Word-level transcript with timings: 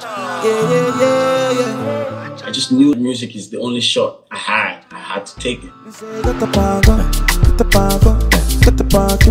Yeah, 0.00 0.44
yeah, 0.44 1.00
yeah, 1.00 1.52
yeah. 1.52 2.38
I 2.44 2.50
just 2.50 2.70
knew 2.70 2.94
music 2.94 3.34
is 3.34 3.50
the 3.50 3.58
only 3.58 3.80
shot 3.80 4.26
I 4.30 4.36
had. 4.36 4.84
I 4.90 4.98
had 4.98 5.26
to 5.26 5.40
take 5.40 5.64
it. 5.64 5.72
Get 6.22 6.38
the 6.38 6.46
pago, 6.52 6.96
get 7.42 7.58
the 7.58 7.64
pago, 7.64 8.28
get 8.60 8.76
the 8.76 8.84
party 8.84 9.30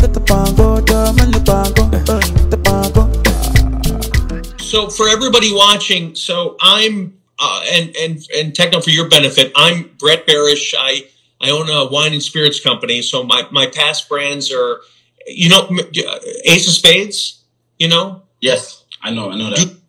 get 0.00 0.12
the 0.14 0.20
pago, 0.20 0.80
drum 0.80 1.18
and 1.18 1.34
the 1.34 1.40
pago, 1.40 1.90
get 1.90 2.50
the 2.50 2.58
pago. 2.58 4.56
So 4.58 4.88
for 4.88 5.08
everybody 5.08 5.52
watching, 5.52 6.14
so 6.14 6.56
I'm 6.60 7.18
uh, 7.38 7.64
and 7.72 7.96
and 7.96 8.18
and 8.36 8.52
Tekno 8.52 8.82
for 8.82 8.90
your 8.90 9.08
benefit, 9.08 9.52
I'm 9.56 9.90
Brett 9.98 10.26
Berish. 10.26 10.74
I 10.78 11.06
I 11.40 11.50
own 11.50 11.68
a 11.68 11.90
wine 11.90 12.12
and 12.12 12.22
spirits 12.22 12.60
company. 12.60 13.02
So 13.02 13.24
my 13.24 13.48
my 13.50 13.66
past 13.66 14.08
brands 14.08 14.52
are, 14.52 14.80
you 15.26 15.48
know, 15.48 15.68
uh, 15.68 16.18
Ace 16.44 16.68
of 16.68 16.74
Spades. 16.74 17.40
You 17.78 17.88
know, 17.88 18.22
Yes, 18.44 18.84
I 19.02 19.10
know, 19.10 19.30
I 19.30 19.38
know 19.38 19.48
that. 19.48 19.83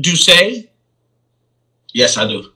Douce. 0.00 0.64
Yes, 1.92 2.16
I 2.16 2.26
do. 2.28 2.50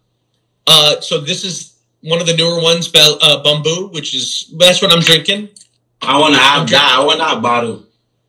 Uh, 0.67 1.01
so 1.01 1.21
this 1.21 1.45
is 1.45 1.75
one 2.03 2.21
of 2.21 2.27
the 2.27 2.37
newer 2.37 2.61
ones, 2.63 2.89
Bel- 2.89 3.19
uh, 3.23 3.43
Bumbu, 3.43 3.93
which 3.93 4.15
is 4.15 4.53
that's 4.59 4.81
what 4.83 4.93
I'm 4.93 5.01
drinking. 5.01 5.49
I 6.01 6.19
want 6.19 6.35
to 6.35 6.41
have 6.41 6.69
that. 6.71 6.97
I 7.01 7.05
want 7.05 7.19
that 7.19 7.43
bottle. 7.43 7.85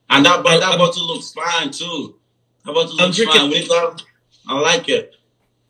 And 0.10 0.26
that, 0.26 0.46
I- 0.46 0.60
that 0.60 0.78
bottle 0.78 1.08
looks 1.08 1.32
fine 1.34 1.72
too. 1.72 2.16
That 2.66 2.74
bottle 2.74 2.92
I'm 3.00 3.06
looks 3.08 3.18
drinking- 3.18 3.40
fine. 3.42 3.50
We 3.50 3.68
I 4.48 4.60
like 4.60 4.90
it. 4.90 5.16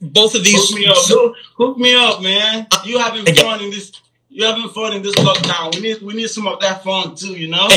Both 0.01 0.35
of 0.35 0.43
these. 0.43 0.69
Hook 0.69 0.77
me 0.79 0.85
up. 0.85 0.95
Hook, 0.97 1.35
hook 1.55 1.77
me 1.77 1.95
up, 1.95 2.21
man. 2.21 2.67
You 2.85 2.99
having 2.99 3.23
got- 3.25 3.37
fun 3.37 3.61
in 3.61 3.69
this? 3.71 3.91
You 4.29 4.45
having 4.45 4.67
fun 4.69 4.93
in 4.93 5.01
this 5.03 5.13
lockdown? 5.15 5.75
We 5.75 5.81
need 5.81 6.01
we 6.01 6.13
need 6.13 6.29
some 6.29 6.47
of 6.47 6.59
that 6.61 6.83
fun 6.83 7.15
too. 7.15 7.33
You 7.33 7.49
know. 7.49 7.67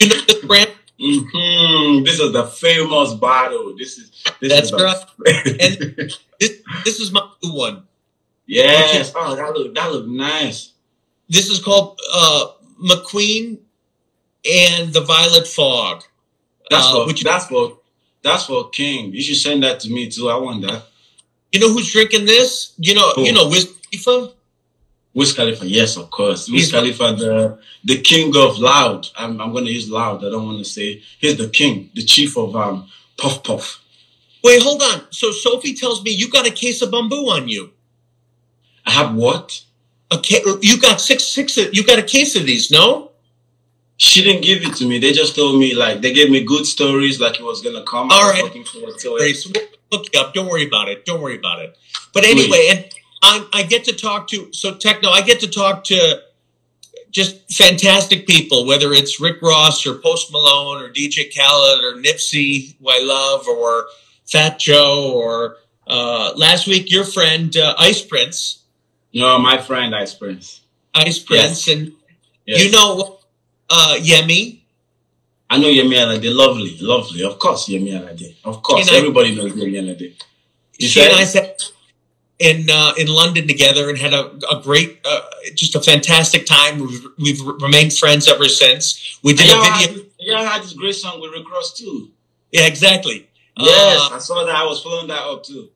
you 0.00 0.08
know 0.08 0.20
this 0.26 0.44
brand? 0.44 0.70
Hmm 0.98 2.02
This 2.04 2.18
is 2.20 2.32
the 2.32 2.44
famous 2.46 3.14
bottle. 3.14 3.74
This 3.76 3.98
is 3.98 4.10
this 4.40 4.52
That's 4.52 4.66
is 4.66 4.72
right. 4.72 5.04
And 5.60 5.96
this 6.40 6.58
this 6.84 7.00
is 7.00 7.12
my 7.12 7.28
new 7.42 7.52
one. 7.54 7.82
yes. 8.46 9.12
Oh, 9.14 9.34
that 9.36 9.52
look 9.54 9.74
that 9.74 9.92
look 9.92 10.06
nice. 10.06 10.72
This 11.28 11.48
is 11.50 11.62
called 11.62 11.98
uh, 12.14 12.46
McQueen 12.82 13.58
and 14.50 14.92
the 14.92 15.00
Violet 15.00 15.46
Fog. 15.46 16.04
That's 16.70 16.86
Uh, 16.86 16.92
for 16.92 17.06
which 17.06 17.22
that's 17.22 17.46
for 17.46 17.78
that's 18.22 18.46
for 18.46 18.70
King. 18.70 19.12
You 19.12 19.22
should 19.22 19.36
send 19.36 19.62
that 19.64 19.80
to 19.80 19.90
me 19.90 20.08
too. 20.10 20.28
I 20.30 20.36
want 20.36 20.62
that. 20.66 20.84
you 21.52 21.60
know 21.60 21.72
who's 21.72 21.92
drinking 21.92 22.26
this? 22.26 22.72
You 22.78 22.94
know, 22.94 23.12
Who? 23.16 23.22
you 23.24 23.32
know, 23.32 23.48
Wiz 23.48 23.72
Khalifa. 23.90 24.32
Wiz 25.16 25.32
Khalifa, 25.32 25.66
yes, 25.66 25.96
of 25.96 26.10
course. 26.10 26.46
Wiz 26.50 26.70
Khalifa, 26.70 27.14
the 27.14 27.58
the 27.84 27.98
king 28.02 28.36
of 28.36 28.58
loud. 28.58 29.08
I'm 29.16 29.40
I'm 29.40 29.50
gonna 29.54 29.70
use 29.70 29.88
loud. 29.88 30.22
I 30.22 30.28
don't 30.28 30.44
want 30.44 30.58
to 30.58 30.64
say 30.64 31.02
he's 31.18 31.38
the 31.38 31.48
king, 31.48 31.88
the 31.94 32.04
chief 32.04 32.36
of 32.36 32.54
um 32.54 32.86
puff 33.16 33.42
puff. 33.42 33.80
Wait, 34.44 34.62
hold 34.62 34.82
on. 34.82 35.10
So 35.10 35.30
Sophie 35.32 35.72
tells 35.72 36.04
me 36.04 36.10
you 36.10 36.30
got 36.30 36.46
a 36.46 36.50
case 36.50 36.82
of 36.82 36.90
Bumbu 36.90 37.28
on 37.28 37.48
you. 37.48 37.72
I 38.84 38.90
have 38.90 39.14
what? 39.14 39.64
A 40.10 40.18
ca- 40.18 40.58
you 40.60 40.78
got 40.78 41.00
six 41.00 41.24
six. 41.24 41.56
You 41.56 41.82
got 41.82 41.98
a 41.98 42.08
case 42.16 42.36
of 42.36 42.44
these? 42.44 42.70
No. 42.70 43.12
She 43.96 44.22
didn't 44.22 44.42
give 44.42 44.62
it 44.64 44.74
to 44.76 44.86
me. 44.86 44.98
They 44.98 45.12
just 45.12 45.34
told 45.34 45.58
me 45.58 45.74
like 45.74 46.02
they 46.02 46.12
gave 46.12 46.30
me 46.30 46.44
good 46.44 46.66
stories, 46.66 47.18
like 47.18 47.40
it 47.40 47.42
was 47.42 47.62
gonna 47.62 47.84
come. 47.84 48.10
All 48.10 48.30
right. 48.30 48.44
looking 48.44 48.64
forward 48.64 48.98
to 48.98 49.16
it. 49.16 49.72
Look 49.90 50.12
you 50.12 50.20
up. 50.20 50.34
Don't 50.34 50.48
worry 50.50 50.66
about 50.66 50.90
it. 50.90 51.06
Don't 51.06 51.22
worry 51.22 51.38
about 51.38 51.60
it. 51.60 51.74
But 52.12 52.24
anyway, 52.24 52.68
and 52.70 52.84
I, 53.22 53.46
I 53.52 53.62
get 53.64 53.84
to 53.84 53.92
talk 53.92 54.28
to 54.28 54.52
so 54.52 54.74
Tekno. 54.74 55.06
I 55.08 55.22
get 55.22 55.40
to 55.40 55.48
talk 55.48 55.84
to 55.84 56.22
just 57.10 57.52
fantastic 57.52 58.26
people, 58.26 58.66
whether 58.66 58.92
it's 58.92 59.20
Rick 59.20 59.40
Ross 59.42 59.86
or 59.86 59.94
Post 59.98 60.30
Malone 60.32 60.82
or 60.82 60.90
DJ 60.90 61.34
Khaled 61.34 61.82
or 61.82 62.00
Nipsey, 62.02 62.76
who 62.78 62.88
I 62.88 63.00
love, 63.02 63.46
or 63.48 63.86
Fat 64.26 64.58
Joe, 64.58 65.12
or 65.14 65.56
uh, 65.86 66.32
last 66.36 66.66
week 66.66 66.90
your 66.90 67.04
friend 67.04 67.56
uh, 67.56 67.74
Ice 67.78 68.02
Prince, 68.02 68.64
No, 69.14 69.38
my 69.38 69.56
friend 69.58 69.94
Ice 69.94 70.14
Prince. 70.14 70.60
Ice 70.94 71.18
Prince, 71.18 71.68
and 71.68 71.92
Yes. 72.44 72.64
you 72.64 72.70
know 72.70 73.18
uh, 73.70 73.96
Yemi. 73.98 74.60
I 75.50 75.58
know 75.58 75.68
Yemi 75.68 75.94
Alade. 75.94 76.32
Lovely, 76.34 76.76
lovely. 76.80 77.22
Of 77.24 77.38
course, 77.38 77.68
Yemi 77.68 77.90
Alade. 77.92 78.36
Of 78.44 78.62
course, 78.62 78.86
And 78.88 78.94
I- 78.96 78.98
everybody 78.98 79.34
knows 79.34 79.52
Yemi 79.52 79.80
Alade. 79.82 80.14
She 80.78 80.88
said? 80.88 81.10
and 81.10 81.20
I 81.20 81.24
sat 81.24 81.62
in 82.38 82.68
uh, 82.70 82.92
in 82.98 83.06
London 83.08 83.46
together 83.48 83.88
and 83.88 83.98
had 83.98 84.12
a, 84.12 84.30
a 84.50 84.60
great, 84.62 85.00
uh, 85.04 85.20
just 85.54 85.74
a 85.74 85.80
fantastic 85.80 86.44
time. 86.46 86.78
We've, 86.78 87.06
we've 87.18 87.40
remained 87.62 87.92
friends 87.94 88.28
ever 88.28 88.48
since. 88.48 89.18
We 89.22 89.32
did 89.34 89.46
a 89.46 89.54
video. 89.56 89.70
had, 89.72 90.06
yeah, 90.18 90.38
I 90.40 90.44
had 90.44 90.62
this 90.62 90.72
great 90.74 90.94
song 90.94 91.20
with 91.20 91.32
Rick 91.32 91.50
Ross 91.50 91.72
too. 91.72 92.10
Yeah, 92.52 92.66
exactly. 92.66 93.26
Yes, 93.58 94.00
Uh, 94.10 94.14
I 94.16 94.18
saw 94.18 94.44
that. 94.44 94.54
I 94.54 94.64
was 94.64 94.82
following 94.82 95.08
that 95.08 95.22
up 95.22 95.42
too. 95.44 95.70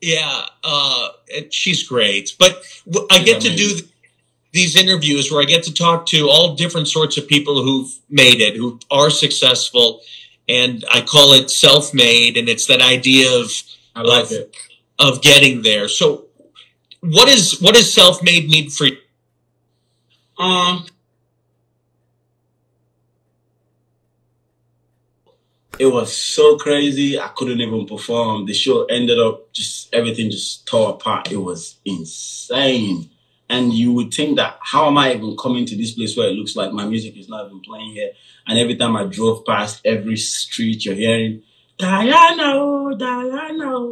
yeah, 0.00 0.46
uh, 0.64 1.08
she's 1.50 1.82
great. 1.86 2.34
But 2.38 2.62
w- 2.90 3.06
I 3.10 3.18
She's 3.18 3.24
get 3.26 3.40
to 3.42 3.54
do 3.54 3.68
th- 3.68 3.84
these 4.52 4.76
interviews 4.76 5.30
where 5.30 5.42
I 5.42 5.44
get 5.44 5.62
to 5.64 5.74
talk 5.74 6.06
to 6.06 6.28
all 6.30 6.54
different 6.54 6.88
sorts 6.88 7.16
of 7.18 7.28
people 7.28 7.62
who've 7.62 7.92
made 8.08 8.40
it, 8.40 8.56
who 8.56 8.78
are 8.90 9.10
successful, 9.10 10.00
and 10.48 10.84
I 10.90 11.02
call 11.02 11.34
it 11.34 11.50
self-made, 11.50 12.36
and 12.38 12.48
it's 12.48 12.66
that 12.66 12.80
idea 12.82 13.30
of 13.38 13.50
I 13.94 14.00
like 14.02 14.24
Of- 14.24 14.32
it. 14.32 14.56
Of 15.08 15.22
getting 15.22 15.62
there. 15.62 15.88
So, 15.88 16.26
what 17.00 17.28
is 17.28 17.60
what 17.60 17.74
does 17.74 17.92
self-made 17.92 18.48
mean 18.48 18.70
for 18.70 18.86
you? 18.86 18.96
Um, 20.38 20.86
it 25.78 25.86
was 25.86 26.16
so 26.16 26.56
crazy. 26.56 27.18
I 27.18 27.28
couldn't 27.28 27.60
even 27.60 27.86
perform. 27.86 28.46
The 28.46 28.54
show 28.54 28.84
ended 28.84 29.18
up 29.18 29.52
just 29.52 29.92
everything 29.94 30.30
just 30.30 30.66
tore 30.66 30.90
apart. 30.90 31.30
It 31.30 31.36
was 31.36 31.76
insane. 31.84 33.10
And 33.48 33.72
you 33.72 33.92
would 33.92 34.14
think 34.14 34.36
that 34.36 34.58
how 34.62 34.86
am 34.86 34.96
I 34.96 35.12
even 35.14 35.36
coming 35.36 35.66
to 35.66 35.76
this 35.76 35.92
place 35.92 36.16
where 36.16 36.28
it 36.28 36.34
looks 36.34 36.56
like 36.56 36.72
my 36.72 36.86
music 36.86 37.16
is 37.18 37.28
not 37.28 37.46
even 37.46 37.60
playing 37.60 37.90
here? 37.90 38.12
And 38.46 38.58
every 38.58 38.76
time 38.76 38.96
I 38.96 39.04
drove 39.04 39.44
past 39.44 39.82
every 39.84 40.16
street, 40.16 40.84
you're 40.84 40.94
hearing 40.94 41.42
Diana, 41.78 42.54
oh, 42.54 42.94
Diana. 42.96 43.88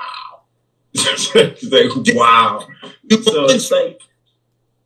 Oh." 0.00 0.40
It's 0.92 1.34
like, 1.72 2.14
Wow. 2.14 2.66
it's 3.08 3.26
like 3.26 3.26
wow. 3.26 3.32
So 3.32 3.44
it's 3.46 3.70
like 3.70 4.00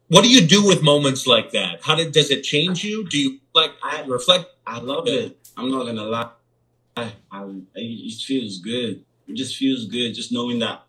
what 0.09 0.23
do 0.25 0.31
you 0.31 0.47
do 0.47 0.67
with 0.67 0.83
moments 0.83 1.27
like 1.27 1.53
that? 1.53 1.81
How 1.83 1.95
did 1.95 2.13
does 2.13 2.31
it 2.31 2.43
change 2.43 2.83
you? 2.83 3.07
Do 3.09 3.19
you 3.19 3.39
like 3.55 3.73
I 3.83 4.03
reflect? 4.07 4.47
I 4.67 4.79
love 4.81 5.07
it. 5.07 5.37
I'm 5.57 5.71
not 5.71 5.85
gonna 5.85 6.05
lie. 6.05 6.31
I, 6.97 7.13
I, 7.31 7.47
it 7.75 8.21
feels 8.23 8.59
good. 8.59 9.05
It 9.29 9.35
just 9.35 9.57
feels 9.57 9.85
good 9.87 10.15
just 10.15 10.33
knowing 10.33 10.59
that 10.61 10.83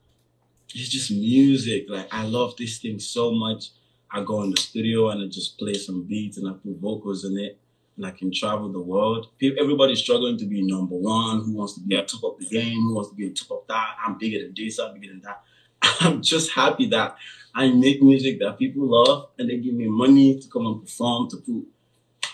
it's 0.74 0.90
just 0.90 1.12
music. 1.12 1.86
Like 1.90 2.08
I 2.12 2.24
love 2.26 2.56
this 2.58 2.78
thing 2.80 3.00
so 3.00 3.32
much. 3.32 3.70
I 4.12 4.24
go 4.24 4.42
in 4.44 4.52
the 4.52 4.58
studio 4.58 5.10
and 5.10 5.24
I 5.24 5.28
just 5.28 5.58
play 5.60 5.74
some 5.76 6.04
beats 6.04 6.38
and 6.38 6.48
I 6.48 6.54
put 6.54 6.78
vocals 6.78 7.26
in 7.26 7.38
it 7.38 7.60
and 8.00 8.08
I 8.08 8.12
can 8.12 8.32
travel 8.32 8.72
the 8.72 8.80
world. 8.80 9.28
Everybody's 9.42 10.00
struggling 10.00 10.38
to 10.38 10.46
be 10.46 10.62
number 10.62 10.96
one. 10.96 11.44
Who 11.44 11.54
wants 11.54 11.74
to 11.74 11.82
be 11.82 11.98
on 11.98 12.06
top 12.06 12.24
of 12.24 12.40
the 12.40 12.46
game? 12.46 12.80
Who 12.82 12.96
wants 12.96 13.10
to 13.10 13.16
be 13.16 13.28
on 13.28 13.34
top 13.34 13.52
of 13.52 13.68
that? 13.68 13.96
I'm 14.06 14.18
bigger 14.18 14.40
than 14.40 14.54
this. 14.56 14.80
I'm 14.80 14.94
bigger 14.94 15.12
than 15.12 15.22
that. 15.22 15.44
I'm 16.00 16.22
just 16.22 16.52
happy 16.52 16.88
that 16.88 17.18
I 17.54 17.70
make 17.70 18.02
music 18.02 18.40
that 18.40 18.58
people 18.58 18.86
love 18.86 19.32
and 19.38 19.50
they 19.50 19.58
give 19.58 19.74
me 19.74 19.88
money 19.88 20.40
to 20.40 20.48
come 20.48 20.66
and 20.66 20.82
perform 20.82 21.30
to 21.32 21.38
put 21.38 21.68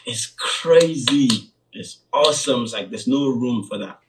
it's 0.05 0.27
crazy. 0.37 1.51
It's 1.73 2.01
awesome. 2.13 2.63
It's 2.63 2.73
like 2.73 2.91
there's 2.91 3.07
no 3.07 3.29
room 3.29 3.63
for 3.63 3.79
that. 3.79 3.99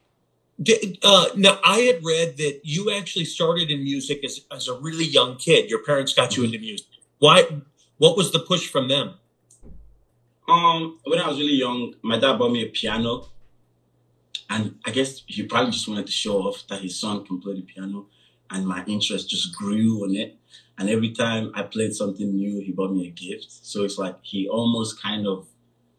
Uh, 1.02 1.26
now 1.36 1.58
I 1.64 1.80
had 1.80 2.04
read 2.04 2.36
that 2.36 2.60
you 2.64 2.92
actually 2.92 3.24
started 3.24 3.70
in 3.70 3.82
music 3.82 4.22
as 4.24 4.42
as 4.52 4.68
a 4.68 4.78
really 4.78 5.06
young 5.06 5.36
kid. 5.36 5.70
Your 5.70 5.82
parents 5.84 6.12
got 6.12 6.36
you 6.36 6.44
into 6.44 6.58
music. 6.58 6.86
Why? 7.18 7.46
What 7.96 8.16
was 8.16 8.30
the 8.30 8.40
push 8.40 8.68
from 8.68 8.88
them? 8.88 9.14
Um, 10.48 10.98
when 11.04 11.18
I 11.18 11.28
was 11.28 11.38
really 11.38 11.54
young, 11.54 11.94
my 12.02 12.18
dad 12.18 12.38
bought 12.38 12.52
me 12.52 12.62
a 12.64 12.68
piano, 12.68 13.26
and 14.48 14.78
I 14.84 14.90
guess 14.90 15.22
he 15.26 15.42
probably 15.42 15.72
just 15.72 15.88
wanted 15.88 16.06
to 16.06 16.12
show 16.12 16.38
off 16.38 16.65
that 16.68 16.80
his 16.80 16.98
son 16.98 17.24
can 17.24 17.41
play 17.41 17.54
the 17.54 17.62
piano, 17.62 18.06
and 18.50 18.66
my 18.66 18.84
interest 18.86 19.28
just 19.28 19.54
grew 19.56 20.04
on 20.04 20.15
it. 20.15 20.38
And 20.78 20.88
every 20.88 21.10
time 21.12 21.50
I 21.54 21.62
played 21.62 21.94
something 21.94 22.34
new, 22.36 22.60
he 22.60 22.71
bought 22.71 22.92
me 22.92 23.09
a 23.09 23.10
gift. 23.10 23.50
So 23.50 23.82
it's 23.82 23.98
like 23.98 24.16
he 24.22 24.48
almost 24.48 25.03
kind 25.03 25.26
of 25.26 25.47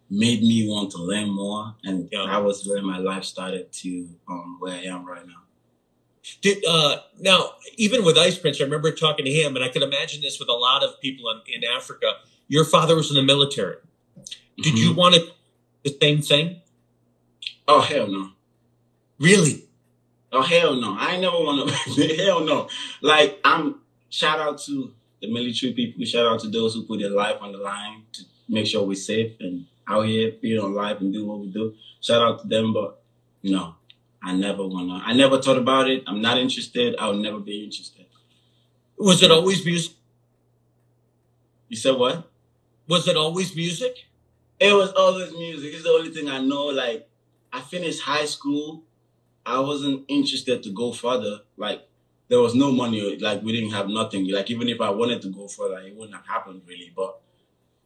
made 0.10 0.42
me 0.42 0.69
want 0.69 0.92
to 0.92 1.00
learn 1.00 1.30
more, 1.30 1.75
and 1.83 2.07
Yeah. 2.12 2.25
that 2.27 2.44
was 2.44 2.66
where 2.66 2.81
my 2.81 3.00
life 3.00 3.25
started 3.25 3.72
to 3.83 4.07
um 4.30 4.57
where 4.60 4.74
I 4.74 4.83
am 4.83 5.06
right 5.06 5.25
now. 5.27 5.42
Did 6.42 6.63
uh, 6.66 7.01
now 7.19 7.51
even 7.77 8.06
with 8.06 8.18
Ice 8.18 8.38
Prince, 8.38 8.62
I 8.62 8.63
remember 8.66 8.92
talking 8.92 9.25
to 9.25 9.31
him, 9.31 9.56
and 9.56 9.63
I 9.66 9.69
can 9.69 9.83
imagine 9.83 10.22
this 10.22 10.39
with 10.39 10.50
a 10.50 10.54
lot 10.54 10.83
of 10.83 11.00
people 11.01 11.30
in, 11.31 11.42
in 11.54 11.69
Africa. 11.69 12.13
Your 12.48 12.63
father 12.66 12.95
was 12.95 13.10
in 13.10 13.16
the 13.16 13.24
military. 13.24 13.77
Did 14.58 14.74
Mhm. 14.74 14.78
you 14.78 14.94
want 14.94 15.16
it 15.16 15.30
the 15.84 15.96
same 16.02 16.22
thing? 16.22 16.62
Oh 17.68 17.81
hell 17.81 18.08
no. 18.08 18.31
Really? 19.19 19.64
Oh 20.31 20.42
hell 20.42 20.75
no! 20.75 20.96
I 20.98 21.18
never 21.19 21.38
want 21.38 21.69
to. 21.69 22.16
hell 22.24 22.42
no! 22.44 22.68
Like 23.02 23.40
I'm. 23.44 23.81
Shout 24.10 24.40
out 24.40 24.60
to 24.62 24.94
the 25.22 25.31
military 25.31 25.74
people. 25.74 26.04
Shout 26.06 26.25
out 26.25 26.40
to 26.42 26.50
those 26.50 26.74
who 26.74 26.84
put 26.84 27.00
their 27.00 27.10
life 27.10 27.38
on 27.42 27.52
the 27.52 27.58
line 27.58 28.04
to 28.14 28.24
make 28.48 28.66
sure 28.68 28.84
we're 28.86 28.96
safe 28.96 29.34
and 29.40 29.66
out 29.88 30.06
here 30.06 30.34
being 30.42 30.60
on 30.60 30.74
life 30.74 31.00
and 31.02 31.12
do 31.13 31.25
what 31.25 31.40
we 31.40 31.48
do. 31.48 31.74
Shout 32.02 32.22
out 32.22 32.42
to 32.42 32.48
them, 32.48 32.74
but 32.74 33.02
no, 33.44 33.75
I 34.24 34.34
never 34.34 34.66
wanna. 34.68 35.02
I 35.06 35.13
never 35.13 35.42
thought 35.42 35.58
about 35.58 35.90
it. 35.90 36.04
I'm 36.08 36.22
not 36.22 36.38
interested. 36.38 36.96
I'll 37.00 37.13
never 37.13 37.40
be 37.40 37.63
interested. 37.63 38.06
Was 38.98 39.22
it 39.24 39.31
always 39.31 39.66
music? 39.66 39.94
You 41.70 41.75
said 41.78 41.96
what? 41.96 42.30
Was 42.88 43.07
it 43.07 43.18
always 43.18 43.56
music? 43.56 44.06
It 44.60 44.74
was 44.74 44.92
always 44.94 45.31
music. 45.31 45.74
It's 45.74 45.84
the 45.84 45.89
only 45.89 46.12
thing 46.12 46.30
I 46.30 46.39
know. 46.39 46.68
Like, 46.68 47.07
I 47.51 47.62
finished 47.62 48.01
high 48.01 48.25
school. 48.25 48.84
I 49.45 49.60
wasn't 49.60 50.06
interested 50.07 50.63
to 50.63 50.69
go 50.72 50.92
further. 50.92 51.42
Like, 51.57 51.88
there 52.30 52.39
was 52.39 52.56
no 52.56 52.72
money. 52.72 53.18
Like, 53.18 53.44
we 53.44 53.51
didn't 53.51 53.72
have 53.72 53.88
nothing. 53.89 54.28
Like, 54.30 54.50
even 54.50 54.68
if 54.69 54.81
I 54.81 54.89
wanted 54.89 55.22
to 55.24 55.30
go 55.30 55.48
further, 55.48 55.80
it 55.80 55.95
wouldn't 55.95 56.16
have 56.16 56.25
happened 56.28 56.62
really. 56.68 56.92
But 56.95 57.19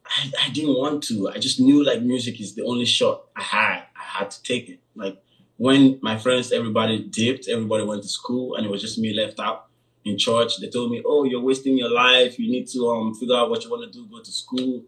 I, 0.06 0.32
I 0.46 0.50
didn't 0.50 0.76
want 0.78 1.04
to. 1.06 1.30
I 1.30 1.38
just 1.38 1.60
knew 1.60 1.84
like 1.84 2.02
music 2.02 2.40
is 2.40 2.56
the 2.56 2.64
only 2.64 2.86
shot 2.86 3.24
I 3.36 3.42
had. 3.42 3.84
I 3.96 4.20
had 4.20 4.32
to 4.32 4.44
take 4.44 4.70
it. 4.70 4.80
Like, 4.96 5.22
when 5.58 6.00
my 6.02 6.18
friends, 6.18 6.52
everybody 6.52 7.00
dipped, 7.00 7.48
everybody 7.48 7.84
went 7.84 8.04
to 8.04 8.10
school, 8.10 8.56
and 8.56 8.66
it 8.66 8.70
was 8.72 8.82
just 8.82 8.98
me 8.98 9.14
left 9.14 9.40
out 9.40 9.68
in 10.06 10.18
church. 10.18 10.58
They 10.60 10.70
told 10.70 10.92
me, 10.92 11.02
"Oh, 11.06 11.24
you're 11.24 11.42
wasting 11.42 11.78
your 11.78 11.92
life. 11.92 12.40
You 12.40 12.50
need 12.52 12.68
to 12.70 12.90
um 12.90 13.14
figure 13.16 13.36
out 13.36 13.50
what 13.50 13.64
you 13.64 13.70
want 13.70 13.84
to 13.92 13.98
do. 14.00 14.06
Go 14.08 14.20
to 14.22 14.32
school." 14.32 14.84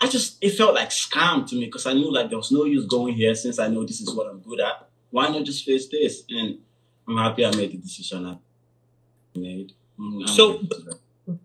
I 0.00 0.08
just 0.08 0.36
it 0.40 0.50
felt 0.50 0.74
like 0.74 0.90
scam 0.90 1.46
to 1.48 1.54
me 1.54 1.66
because 1.66 1.86
I 1.86 1.92
knew 1.92 2.12
like 2.12 2.28
there 2.28 2.38
was 2.38 2.50
no 2.52 2.64
use 2.64 2.86
going 2.86 3.14
here 3.14 3.34
since 3.34 3.58
I 3.58 3.68
know 3.68 3.84
this 3.84 4.00
is 4.00 4.12
what 4.14 4.26
I'm 4.28 4.40
good 4.40 4.60
at. 4.60 4.88
Why 5.10 5.28
not 5.28 5.44
just 5.44 5.64
face 5.64 5.88
this? 5.88 6.24
And 6.28 6.58
I'm 7.06 7.16
happy 7.18 7.44
I 7.46 7.54
made 7.54 7.72
the 7.72 7.76
decision 7.78 8.26
I 8.26 8.36
made. 9.38 9.72
Mm, 9.98 10.22
I'm 10.22 10.26
So- 10.28 10.52
happy 10.52 10.66
with 10.68 10.84
that. 10.86 10.98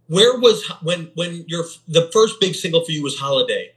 Where 0.08 0.40
was 0.40 0.66
when 0.81 1.12
when 1.14 1.46
your 1.48 1.66
the 1.88 2.10
first 2.12 2.40
big 2.40 2.56
single 2.56 2.84
for 2.84 2.92
you 2.92 3.04
was 3.04 3.19
Holiday, 3.19 3.74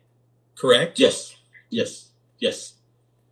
correct? 0.56 0.98
yes, 0.98 1.36
yes, 1.68 2.08
yes. 2.38 2.72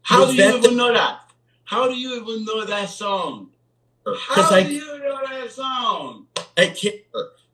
How 0.03 0.21
Was 0.27 0.31
do 0.31 0.37
you 0.43 0.49
even 0.49 0.63
the- 0.63 0.71
know 0.73 0.93
that? 0.93 1.21
How 1.65 1.89
do 1.89 1.95
you 1.97 2.21
even 2.21 2.45
know 2.45 2.65
that 2.67 2.91
song? 2.91 3.51
How 4.17 4.51
I 4.51 4.63
do 4.63 4.73
you 4.73 4.99
know 4.99 5.21
that 5.27 5.51
song? 5.51 6.27
I 6.57 6.69
can't. 6.69 6.97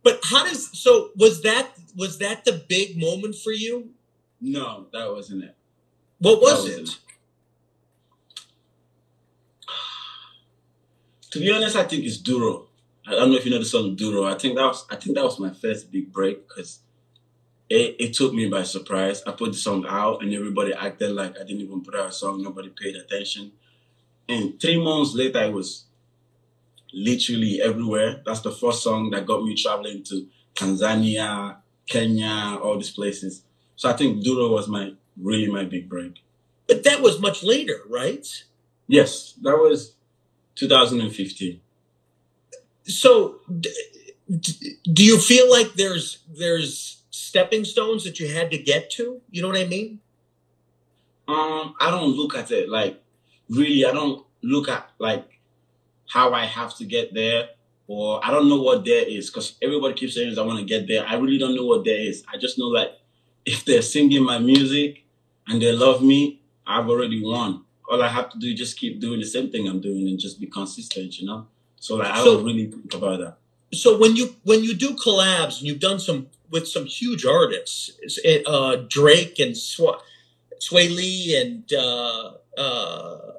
But 0.03 0.21
how 0.23 0.45
does 0.45 0.79
so 0.79 1.11
was 1.17 1.43
that 1.43 1.71
was 1.97 2.19
that 2.19 2.45
the 2.45 2.65
big 2.69 2.99
moment 2.99 3.37
for 3.37 3.53
you? 3.53 3.91
No, 4.41 4.87
that 4.93 5.11
wasn't 5.11 5.45
it. 5.45 5.57
What 6.19 6.41
was 6.41 6.65
That 6.67 6.83
it? 6.83 6.99
To 11.33 11.41
be 11.41 11.51
honest, 11.51 11.75
I 11.77 11.85
think 11.85 12.05
it's 12.05 12.19
Duro. 12.19 12.69
I 13.07 13.13
don't 13.13 13.31
know 13.31 13.37
if 13.37 13.45
you 13.45 13.51
know 13.51 13.59
the 13.59 13.65
song 13.65 13.97
Duro. 13.97 14.25
I 14.25 14.35
think 14.39 14.57
that 14.57 14.65
was 14.67 14.87
I 14.91 14.97
think 14.97 15.17
that 15.17 15.25
was 15.25 15.39
my 15.41 15.51
first 15.51 15.91
big 15.91 16.13
break 16.13 16.47
because 16.49 16.81
it, 17.69 17.97
it 17.99 18.13
took 18.15 18.33
me 18.33 18.49
by 18.49 18.63
surprise. 18.63 19.23
I 19.27 19.33
put 19.33 19.53
the 19.53 19.59
song 19.59 19.85
out 19.89 20.23
and 20.23 20.33
everybody 20.33 20.73
acted 20.73 21.13
like 21.13 21.35
I 21.37 21.45
didn't 21.45 21.63
even 21.63 21.83
put 21.83 21.95
out 21.95 22.11
a 22.11 22.13
song. 22.13 22.43
Nobody 22.43 22.69
paid 22.69 22.97
attention. 22.97 23.53
And 24.29 24.61
three 24.61 24.83
months 24.83 25.15
later, 25.15 25.43
it 25.45 25.53
was 25.53 25.84
literally 26.95 27.61
everywhere. 27.63 28.23
That's 28.25 28.41
the 28.41 28.53
first 28.53 28.83
song 28.83 29.11
that 29.11 29.27
got 29.27 29.43
me 29.43 29.55
traveling 29.55 30.03
to 30.05 30.27
Tanzania, 30.55 31.57
Kenya, 31.87 32.59
all 32.63 32.77
these 32.77 32.91
places. 32.91 33.43
So 33.77 33.91
I 33.91 33.95
think 33.95 34.23
Duro 34.23 34.49
was 34.49 34.69
my 34.69 34.93
really 35.21 35.51
my 35.51 35.65
big 35.65 35.89
break. 35.89 36.23
But 36.67 36.85
that 36.85 37.03
was 37.03 37.21
much 37.21 37.43
later, 37.43 37.81
right? 37.89 38.27
Yes, 38.87 39.35
that 39.43 39.57
was 39.57 39.95
2015. 40.55 41.61
So 42.85 43.41
do 44.31 45.05
you 45.05 45.19
feel 45.19 45.51
like 45.51 45.75
there's 45.75 46.19
there's 46.29 47.03
stepping 47.11 47.65
stones 47.65 48.05
that 48.05 48.21
you 48.21 48.29
had 48.29 48.51
to 48.51 48.59
get 48.59 48.91
to? 48.93 49.21
You 49.31 49.43
know 49.43 49.49
what 49.49 49.59
I 49.59 49.67
mean? 49.67 50.01
Um, 51.27 51.75
I 51.81 51.91
don't 51.91 52.11
look 52.17 52.37
at 52.37 52.51
it 52.51 52.69
like 52.69 53.03
really. 53.49 53.85
I 53.85 53.93
don't 53.93 54.25
look 54.43 54.69
at 54.69 54.91
like 54.99 55.41
how 56.15 56.33
I 56.33 56.45
have 56.59 56.73
to 56.79 56.85
get 56.85 57.07
there, 57.21 57.43
or 57.89 58.25
I 58.25 58.31
don't 58.31 58.49
know 58.49 58.63
what 58.69 58.85
there 58.85 59.05
is 59.17 59.29
because 59.31 59.49
everybody 59.61 59.95
keeps 59.95 60.15
saying 60.15 60.39
I 60.39 60.43
want 60.43 60.61
to 60.61 60.65
get 60.75 60.87
there. 60.87 61.05
I 61.07 61.15
really 61.23 61.39
don't 61.39 61.57
know 61.59 61.67
what 61.67 61.85
there 61.85 61.99
is. 62.11 62.17
I 62.33 62.37
just 62.45 62.59
know 62.59 62.69
like 62.79 62.93
if 63.45 63.65
they're 63.65 63.83
singing 63.83 64.23
my 64.33 64.39
music 64.39 65.03
and 65.49 65.61
they 65.61 65.73
love 65.73 66.03
me, 66.03 66.41
I've 66.67 66.89
already 66.89 67.21
won. 67.23 67.51
All 67.91 68.01
I 68.03 68.09
have 68.09 68.31
to 68.31 68.39
do 68.39 68.47
is 68.53 68.59
just 68.65 68.79
keep 68.79 69.01
doing 69.01 69.19
the 69.21 69.27
same 69.27 69.51
thing 69.51 69.69
I'm 69.69 69.81
doing 69.81 70.09
and 70.09 70.19
just 70.19 70.41
be 70.41 70.47
consistent, 70.47 71.19
you 71.21 71.27
know. 71.27 71.41
So 71.81 71.97
like 71.97 72.11
I 72.13 72.19
So- 72.25 72.37
don't 72.37 72.45
really 72.47 72.67
think 72.67 72.95
about 72.95 73.19
that. 73.21 73.37
So 73.73 73.99
when 73.99 74.15
you 74.15 74.27
when 74.45 74.63
you 74.63 74.73
do 74.75 74.91
collabs 75.05 75.59
and 75.59 75.63
you've 75.69 75.81
done 75.81 75.99
some 75.99 76.29
with 76.51 76.69
some 76.75 76.87
huge 76.87 77.25
artists, 77.27 77.91
is 78.07 78.21
it, 78.23 78.47
uh, 78.47 78.77
Drake 78.97 79.37
and 79.41 79.57
Sw- 79.57 79.99
Swae 80.65 80.89
Lee 80.99 81.35
and 81.41 81.65
uh, 81.73 82.35
uh, 82.57 83.33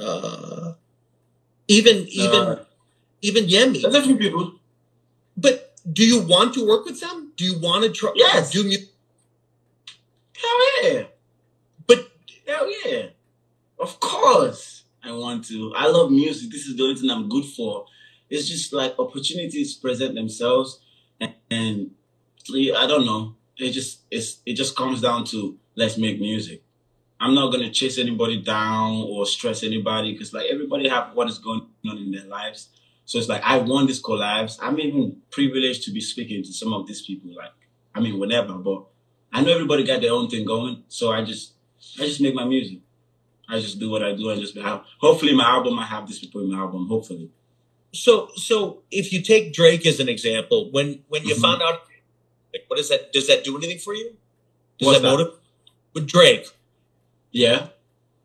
uh, 0.00 0.72
even 1.68 2.06
even 2.08 2.40
Uh, 2.40 2.64
even 3.22 3.44
Yemi. 3.46 3.82
There's 3.82 3.94
a 3.94 4.02
few 4.02 4.16
people. 4.16 4.54
But 5.36 5.76
do 5.92 6.06
you 6.06 6.20
want 6.22 6.54
to 6.54 6.66
work 6.66 6.84
with 6.84 7.00
them? 7.00 7.32
Do 7.36 7.44
you 7.44 7.58
want 7.58 7.84
to 7.84 7.90
try? 7.90 8.12
Yes. 8.16 8.50
Do 8.50 8.64
mu- 8.64 8.76
Hell 10.36 10.60
yeah. 10.92 11.04
but 11.86 12.10
Hell 12.46 12.68
yeah. 12.84 13.06
Of 13.78 14.00
course. 14.00 14.84
I 15.02 15.12
want 15.12 15.44
to. 15.46 15.72
I 15.76 15.88
love 15.88 16.10
music. 16.10 16.50
This 16.50 16.66
is 16.66 16.76
the 16.76 16.82
only 16.84 16.96
thing 16.96 17.10
I'm 17.10 17.28
good 17.28 17.44
for. 17.44 17.86
It's 18.30 18.48
just 18.48 18.72
like 18.72 18.98
opportunities 18.98 19.74
present 19.74 20.14
themselves 20.14 20.80
and, 21.20 21.34
and 21.50 21.90
I 22.50 22.86
don't 22.86 23.06
know. 23.06 23.34
It 23.58 23.70
just 23.70 24.00
it's 24.10 24.38
it 24.46 24.54
just 24.54 24.76
comes 24.76 25.00
down 25.00 25.24
to 25.26 25.58
let's 25.76 25.98
make 25.98 26.20
music. 26.20 26.62
I'm 27.24 27.34
not 27.34 27.50
gonna 27.52 27.70
chase 27.70 27.98
anybody 27.98 28.36
down 28.42 28.90
or 29.08 29.26
stress 29.26 29.62
anybody 29.70 30.12
because 30.12 30.32
like 30.36 30.46
everybody 30.54 30.88
have 30.88 31.14
what 31.16 31.28
is 31.28 31.38
going 31.38 31.62
on 31.90 31.96
in 31.98 32.10
their 32.12 32.26
lives. 32.38 32.68
So 33.06 33.18
it's 33.18 33.28
like 33.28 33.42
I 33.42 33.58
want 33.58 33.88
this 33.88 34.02
collabs. 34.08 34.58
I'm 34.62 34.78
even 34.80 35.04
privileged 35.30 35.84
to 35.84 35.90
be 35.92 36.00
speaking 36.00 36.42
to 36.44 36.52
some 36.60 36.72
of 36.72 36.86
these 36.86 37.02
people. 37.02 37.30
Like 37.34 37.54
I 37.94 38.00
mean, 38.00 38.18
whenever, 38.18 38.54
but 38.54 38.80
I 39.32 39.42
know 39.42 39.52
everybody 39.52 39.84
got 39.84 40.00
their 40.02 40.12
own 40.12 40.28
thing 40.28 40.44
going. 40.44 40.84
So 40.88 41.12
I 41.12 41.24
just 41.24 41.54
I 42.00 42.04
just 42.10 42.20
make 42.20 42.34
my 42.34 42.44
music. 42.44 42.78
I 43.48 43.60
just 43.60 43.78
do 43.78 43.90
what 43.90 44.02
I 44.02 44.14
do 44.14 44.30
and 44.30 44.40
just 44.40 44.56
have. 44.58 44.84
Hopefully, 45.00 45.34
my 45.34 45.48
album. 45.56 45.78
I 45.78 45.86
have 45.86 46.06
these 46.06 46.18
people 46.18 46.42
in 46.42 46.52
my 46.52 46.58
album. 46.58 46.88
Hopefully, 46.88 47.30
so 47.92 48.30
so 48.36 48.82
if 48.90 49.12
you 49.12 49.22
take 49.22 49.52
Drake 49.52 49.86
as 49.86 50.00
an 50.00 50.08
example, 50.08 50.70
when 50.72 51.04
when 51.08 51.24
you 51.26 51.34
Mhm. 51.34 51.42
found 51.42 51.62
out, 51.62 51.80
like, 52.52 52.64
what 52.68 52.78
is 52.78 52.88
that? 52.90 53.12
Does 53.12 53.26
that 53.28 53.44
do 53.44 53.56
anything 53.58 53.78
for 53.78 53.94
you? 53.94 54.08
Does 54.78 54.86
What's 54.86 55.00
that 55.00 55.02
that? 55.08 55.16
motivate? 55.16 55.34
With 55.94 56.06
Drake, 56.06 56.46
yeah. 57.34 57.66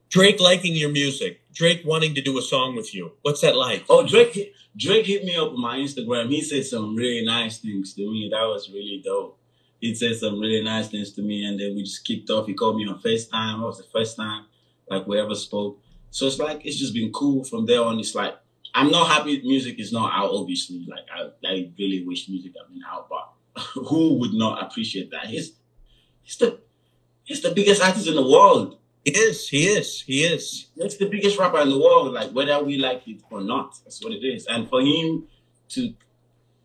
Drake 0.09 0.39
liking 0.39 0.75
your 0.75 0.89
music, 0.89 1.41
Drake 1.53 1.81
wanting 1.83 2.15
to 2.15 2.21
do 2.21 2.38
a 2.38 2.41
song 2.41 2.75
with 2.75 2.94
you. 2.95 3.11
What's 3.21 3.41
that 3.41 3.56
like? 3.56 3.83
Oh, 3.89 4.06
Drake. 4.07 4.53
Drake 4.77 5.07
hit 5.07 5.25
me 5.25 5.36
up 5.36 5.50
on 5.50 5.60
my 5.60 5.77
Instagram. 5.77 6.29
He 6.29 6.41
said 6.41 6.63
some 6.65 6.95
really 6.95 7.25
nice 7.25 7.57
things 7.57 7.93
to 7.95 8.01
me. 8.01 8.29
That 8.31 8.43
was 8.43 8.69
really 8.69 9.01
dope. 9.03 9.38
He 9.79 9.93
said 9.95 10.15
some 10.15 10.39
really 10.39 10.63
nice 10.63 10.88
things 10.89 11.12
to 11.13 11.22
me, 11.22 11.43
and 11.43 11.60
then 11.60 11.75
we 11.75 11.84
just 11.84 12.05
kicked 12.05 12.29
off. 12.29 12.45
He 12.45 12.53
called 12.53 12.77
me 12.77 12.88
on 12.88 13.00
Facetime. 13.00 13.60
That 13.60 13.65
was 13.65 13.79
the 13.79 13.88
first 13.91 14.15
time 14.15 14.45
like 14.89 15.07
we 15.07 15.19
ever 15.19 15.36
spoke. 15.36 15.79
So 16.12 16.27
it's 16.27 16.39
like 16.39 16.65
it's 16.65 16.77
just 16.77 16.93
been 16.93 17.12
cool 17.12 17.43
from 17.43 17.65
there 17.65 17.81
on. 17.81 18.00
It's 18.00 18.15
like 18.15 18.36
I'm 18.74 18.91
not 18.91 19.07
happy 19.07 19.41
music 19.41 19.79
is 19.79 19.91
not 19.91 20.12
out. 20.13 20.31
Obviously, 20.31 20.86
like 20.88 21.05
I, 21.13 21.29
I 21.48 21.72
really 21.77 22.05
wish 22.05 22.29
music 22.29 22.53
had 22.57 22.72
been 22.72 22.84
out, 22.89 23.10
but 23.10 23.62
who 23.88 24.19
would 24.19 24.34
not 24.34 24.63
appreciate 24.63 25.12
that? 25.12 25.25
He's 25.25 25.53
he's 26.24 26.38
the 26.38 26.60
he's 27.24 27.41
the 27.41 27.51
biggest 27.51 27.81
artist 27.81 28.07
in 28.07 28.15
the 28.15 28.27
world. 28.27 28.78
He 29.13 29.20
is, 29.20 29.48
he 29.50 29.68
is, 29.68 30.01
he 30.01 30.24
is. 30.24 30.68
He's 30.75 30.98
the 30.98 31.08
biggest 31.10 31.38
rapper 31.38 31.60
in 31.60 31.70
the 31.70 31.80
world. 31.80 32.13
Like 32.13 32.32
whether 32.32 32.63
we 32.63 32.78
like 32.78 33.08
it 33.08 33.22
or 33.30 33.42
not, 33.42 33.78
that's 33.84 34.04
what 34.04 34.13
it 34.13 34.24
is. 34.25 34.46
And 34.48 34.70
for 34.70 34.82
him 34.82 35.28
to 35.70 35.94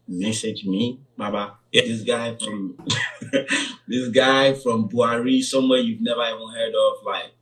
message 0.06 0.64
me, 0.64 1.00
Baba, 1.16 1.54
Yeah. 1.72 1.82
this 1.82 2.02
guy 2.02 2.36
from 2.36 2.76
this 3.88 4.08
guy 4.08 4.52
from 4.54 4.88
Bauchi, 4.88 5.42
somewhere 5.42 5.78
you've 5.78 6.00
never 6.00 6.22
even 6.24 6.48
heard 6.54 6.74
of, 6.74 7.04
like 7.04 7.32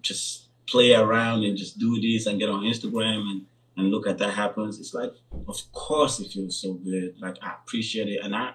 just 0.00 0.48
play 0.66 0.94
around 0.94 1.44
and 1.44 1.56
just 1.56 1.78
do 1.78 2.00
this 2.00 2.26
and 2.26 2.38
get 2.38 2.48
on 2.48 2.62
Instagram 2.62 3.20
and 3.30 3.46
and 3.76 3.90
look 3.90 4.06
at 4.06 4.18
that 4.18 4.34
happens. 4.34 4.78
It's 4.78 4.92
like, 4.92 5.12
of 5.48 5.72
course, 5.72 6.20
it 6.20 6.30
feels 6.30 6.60
so 6.60 6.74
good. 6.74 7.14
Like 7.20 7.38
I 7.42 7.54
appreciate 7.62 8.08
it, 8.08 8.20
and 8.22 8.34
I 8.36 8.52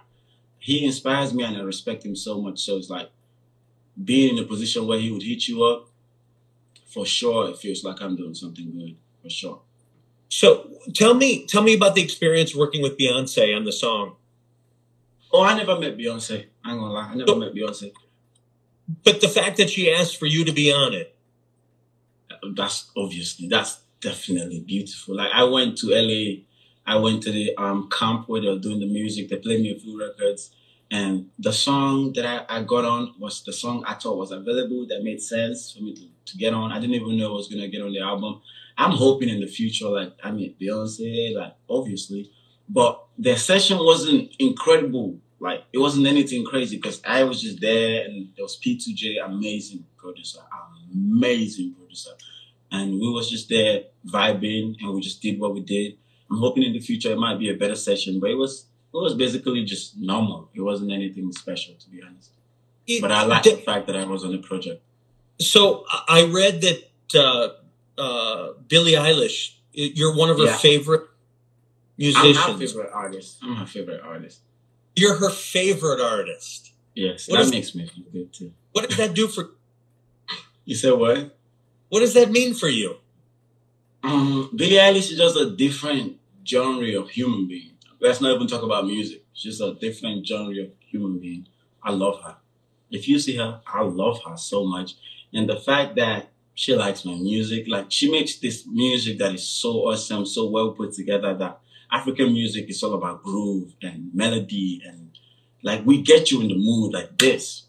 he 0.60 0.86
inspires 0.86 1.34
me, 1.34 1.44
and 1.44 1.58
I 1.58 1.62
respect 1.62 2.06
him 2.06 2.16
so 2.16 2.40
much. 2.42 2.60
So 2.60 2.78
it's 2.78 2.90
like 2.90 3.10
being 4.02 4.38
in 4.38 4.44
a 4.44 4.48
position 4.48 4.86
where 4.88 5.00
he 5.00 5.12
would 5.12 5.24
hit 5.24 5.48
you 5.48 5.64
up. 5.64 5.87
For 6.88 7.06
sure, 7.06 7.50
it 7.50 7.58
feels 7.58 7.84
like 7.84 8.02
I'm 8.02 8.16
doing 8.16 8.34
something 8.34 8.72
good. 8.72 8.96
For 9.24 9.30
sure. 9.30 9.62
So 10.30 10.72
tell 10.94 11.14
me, 11.14 11.46
tell 11.46 11.64
me 11.64 11.76
about 11.76 11.96
the 11.96 12.02
experience 12.04 12.56
working 12.56 12.82
with 12.82 12.98
Beyonce 12.98 13.56
on 13.56 13.66
the 13.66 13.72
song. 13.72 14.16
Oh, 15.32 15.44
I 15.44 15.56
never 15.56 15.80
met 15.80 15.98
Beyonce. 15.98 16.46
I'm 16.64 16.78
gonna 16.80 16.94
lie, 16.94 17.10
I 17.12 17.16
never 17.16 17.36
met 17.36 17.54
Beyonce. 17.54 17.92
But 19.04 19.22
the 19.22 19.30
fact 19.30 19.58
that 19.58 19.70
she 19.70 19.92
asked 19.94 20.18
for 20.18 20.26
you 20.26 20.46
to 20.46 20.52
be 20.54 20.72
on 20.72 20.94
it, 20.94 21.16
That's 22.56 22.92
obviously 22.96 23.48
that's 23.48 23.80
definitely 24.02 24.60
beautiful. 24.62 25.16
Like 25.16 25.32
I 25.34 25.44
went 25.44 25.78
to 25.80 25.88
LA, 25.90 26.44
I 26.86 26.98
went 26.98 27.24
to 27.24 27.32
the 27.32 27.56
um 27.58 27.90
camp 27.90 28.28
where 28.30 28.42
they 28.42 28.48
were 28.50 28.60
doing 28.60 28.80
the 28.80 28.88
music. 28.88 29.30
They 29.30 29.38
played 29.38 29.62
me 29.62 29.72
a 29.72 29.80
few 29.80 30.00
records, 30.00 30.52
and 30.90 31.30
the 31.38 31.52
song 31.52 32.14
that 32.14 32.26
I, 32.26 32.60
I 32.60 32.64
got 32.64 32.86
on 32.86 33.14
was 33.20 33.44
the 33.44 33.52
song 33.52 33.84
I 33.86 33.96
thought 33.96 34.18
was 34.18 34.32
available 34.32 34.88
that 34.88 35.04
made 35.04 35.22
sense 35.22 35.74
for 35.74 35.84
me 35.84 35.94
to, 35.96 36.32
to 36.32 36.38
get 36.38 36.54
on. 36.54 36.72
I 36.72 36.80
didn't 36.80 36.96
even 36.96 37.18
know 37.18 37.32
I 37.32 37.36
was 37.36 37.50
gonna 37.50 37.68
get 37.68 37.82
on 37.82 37.92
the 37.92 38.02
album. 38.02 38.42
I'm 38.78 38.92
hoping 38.92 39.30
in 39.30 39.42
the 39.42 39.48
future, 39.48 39.90
like 39.90 40.14
I 40.24 40.32
mean 40.32 40.56
Beyonce, 40.62 41.36
like 41.36 41.56
obviously, 41.70 42.32
but 42.70 43.04
the 43.18 43.36
session 43.36 43.80
wasn't 43.80 44.32
incredible. 44.40 45.20
Like 45.40 45.64
it 45.74 45.80
wasn't 45.80 46.08
anything 46.08 46.46
crazy 46.46 46.78
because 46.78 47.02
I 47.06 47.24
was 47.24 47.42
just 47.42 47.60
there 47.60 48.06
and 48.06 48.30
there 48.36 48.44
was 48.44 48.60
P2J, 48.60 49.26
amazing 49.26 49.86
producer, 49.98 50.40
amazing 50.94 51.74
producer. 51.74 52.12
And 52.72 52.94
we 52.94 53.10
was 53.10 53.30
just 53.30 53.50
there 53.50 53.84
vibing 54.06 54.76
and 54.80 54.94
we 54.94 55.02
just 55.02 55.22
did 55.22 55.40
what 55.40 55.54
we 55.54 55.62
did. 55.62 55.98
I'm 56.30 56.38
hoping 56.38 56.64
in 56.64 56.74
the 56.74 56.80
future 56.80 57.12
it 57.12 57.18
might 57.18 57.40
be 57.40 57.50
a 57.50 57.56
better 57.56 57.76
session, 57.76 58.20
but 58.20 58.30
it 58.30 58.36
was 58.38 58.67
it 58.94 58.98
was 58.98 59.14
basically 59.14 59.64
just 59.66 59.98
normal. 59.98 60.50
It 60.54 60.62
wasn't 60.62 60.92
anything 60.92 61.32
special 61.32 61.76
to 61.76 61.90
be 61.90 62.02
honest. 62.02 62.32
It- 62.88 63.02
But 63.02 63.12
I 63.12 63.24
like 63.26 63.44
d- 63.44 63.52
the 63.52 63.58
fact 63.62 63.88
that 63.88 63.96
I 63.96 64.06
was 64.06 64.24
on 64.24 64.32
the 64.32 64.38
project. 64.40 64.82
So 65.40 65.86
I 66.08 66.24
read 66.26 66.62
that 66.62 66.80
uh, 67.16 67.50
uh, 68.02 68.54
Billie 68.68 68.94
Eilish, 68.94 69.54
you're 69.74 70.16
one 70.16 70.30
of 70.30 70.38
her 70.38 70.46
Yeah. 70.46 70.58
favorite 70.58 71.02
I'm 71.02 72.04
musicians. 72.06 72.38
her 72.38 72.58
favorite 72.58 72.92
artist. 72.94 73.38
I'm 73.44 73.56
her 73.56 73.66
favorite 73.66 74.02
artist. 74.02 74.40
You're 74.96 75.16
her 75.18 75.30
favorite 75.30 76.02
artist. 76.02 76.72
Yes, 76.96 77.28
What 77.28 77.38
that 77.38 77.46
is- 77.46 77.52
makes 77.52 77.76
me 77.76 77.86
feel 77.86 78.06
good 78.12 78.34
too. 78.34 78.52
What 78.72 78.88
does 78.90 78.98
that 78.98 79.14
do 79.14 79.28
for? 79.28 79.52
You 80.66 80.76
said 80.76 80.94
what? 80.94 81.38
What 81.90 82.00
does 82.02 82.14
that 82.16 82.30
mean 82.32 82.54
for 82.54 82.68
you? 82.68 82.98
Um, 84.04 84.50
Billie 84.56 84.76
Eilish 84.78 85.12
is 85.12 85.18
just 85.18 85.36
a 85.38 85.50
different 85.50 86.18
genre 86.46 87.00
of 87.00 87.10
human 87.10 87.48
being. 87.48 87.77
Let's 88.00 88.22
not 88.22 88.36
even 88.36 88.48
talk 88.48 88.64
about 88.64 88.86
music. 88.86 89.26
She's 89.34 89.62
a 89.62 89.74
different 89.74 90.26
genre 90.28 90.64
of 90.64 90.72
human 90.80 91.20
being. 91.20 91.48
I 91.84 91.92
love 91.92 92.22
her. 92.24 92.38
If 92.92 93.08
you 93.08 93.20
see 93.20 93.36
her, 93.38 93.62
I 93.68 93.82
love 93.84 94.22
her 94.24 94.38
so 94.38 94.66
much. 94.66 94.96
And 95.34 95.50
the 95.50 95.58
fact 95.58 95.96
that 95.96 96.30
she 96.54 96.76
likes 96.76 97.06
my 97.06 97.16
music, 97.16 97.66
like 97.68 97.88
she 97.92 98.10
makes 98.12 98.38
this 98.38 98.66
music 98.68 99.18
that 99.20 99.34
is 99.34 99.48
so 99.48 99.88
awesome, 99.90 100.26
so 100.26 100.48
well 100.50 100.72
put 100.72 100.94
together 100.94 101.34
that 101.36 101.60
African 101.92 102.34
music 102.34 102.70
is 102.70 102.82
all 102.84 102.94
about 102.96 103.24
groove 103.24 103.74
and 103.82 104.14
melody 104.14 104.82
and 104.86 105.12
like 105.64 105.86
we 105.86 106.02
get 106.02 106.32
you 106.32 106.42
in 106.42 106.48
the 106.50 106.56
mood 106.58 106.94
like 106.94 107.18
this. 107.18 107.64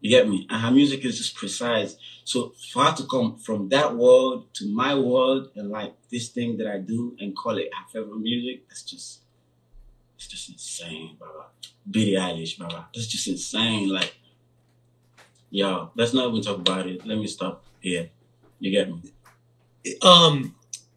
You 0.00 0.10
get 0.10 0.28
me? 0.28 0.46
And 0.50 0.62
her 0.62 0.70
music 0.72 1.04
is 1.04 1.18
just 1.18 1.34
precise. 1.36 1.96
So 2.24 2.54
for 2.72 2.84
her 2.84 2.96
to 2.96 3.04
come 3.06 3.38
from 3.38 3.70
that 3.70 3.96
world 3.96 4.54
to 4.54 4.68
my 4.74 4.94
world 4.94 5.50
and 5.56 5.70
like 5.70 5.94
this 6.10 6.28
thing 6.30 6.58
that 6.58 6.68
I 6.68 6.78
do 6.78 7.16
and 7.20 7.36
call 7.36 7.58
it 7.58 7.70
favorite 7.92 8.20
music, 8.20 8.68
that's 8.68 8.82
just 8.84 9.20
it's 10.24 10.32
just 10.32 10.48
insane, 10.48 11.16
Baba. 11.18 11.46
Billie 11.90 12.12
Eilish, 12.12 12.58
Baba. 12.58 12.88
That's 12.94 13.06
just 13.06 13.28
insane. 13.28 13.88
Like, 13.90 14.16
yo, 15.50 15.90
let's 15.94 16.14
not 16.14 16.28
even 16.28 16.42
talk 16.42 16.58
about 16.58 16.86
it. 16.86 17.06
Let 17.06 17.18
me 17.18 17.26
stop 17.26 17.64
here. 17.80 18.10
You 18.58 18.70
get 18.70 18.88
me? 18.88 19.02
Um, 20.00 20.54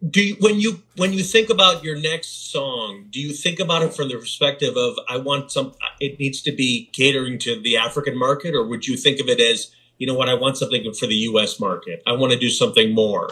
do 0.08 0.22
you, 0.22 0.36
when 0.40 0.58
you 0.60 0.82
when 0.96 1.12
you 1.12 1.22
think 1.22 1.50
about 1.50 1.84
your 1.84 1.98
next 1.98 2.50
song, 2.50 3.06
do 3.10 3.20
you 3.20 3.32
think 3.32 3.60
about 3.60 3.82
it 3.82 3.94
from 3.94 4.08
the 4.08 4.16
perspective 4.16 4.76
of 4.76 4.94
I 5.08 5.18
want 5.18 5.50
some? 5.50 5.74
It 6.00 6.18
needs 6.18 6.40
to 6.42 6.52
be 6.52 6.88
catering 6.92 7.38
to 7.40 7.60
the 7.60 7.76
African 7.76 8.16
market, 8.16 8.54
or 8.54 8.64
would 8.66 8.86
you 8.86 8.96
think 8.96 9.20
of 9.20 9.28
it 9.28 9.40
as 9.40 9.70
you 9.98 10.06
know 10.06 10.14
what 10.14 10.28
I 10.28 10.34
want 10.34 10.56
something 10.56 10.90
for 10.94 11.06
the 11.06 11.16
U.S. 11.16 11.60
market? 11.60 12.02
I 12.06 12.12
want 12.12 12.32
to 12.32 12.38
do 12.38 12.48
something 12.48 12.94
more. 12.94 13.30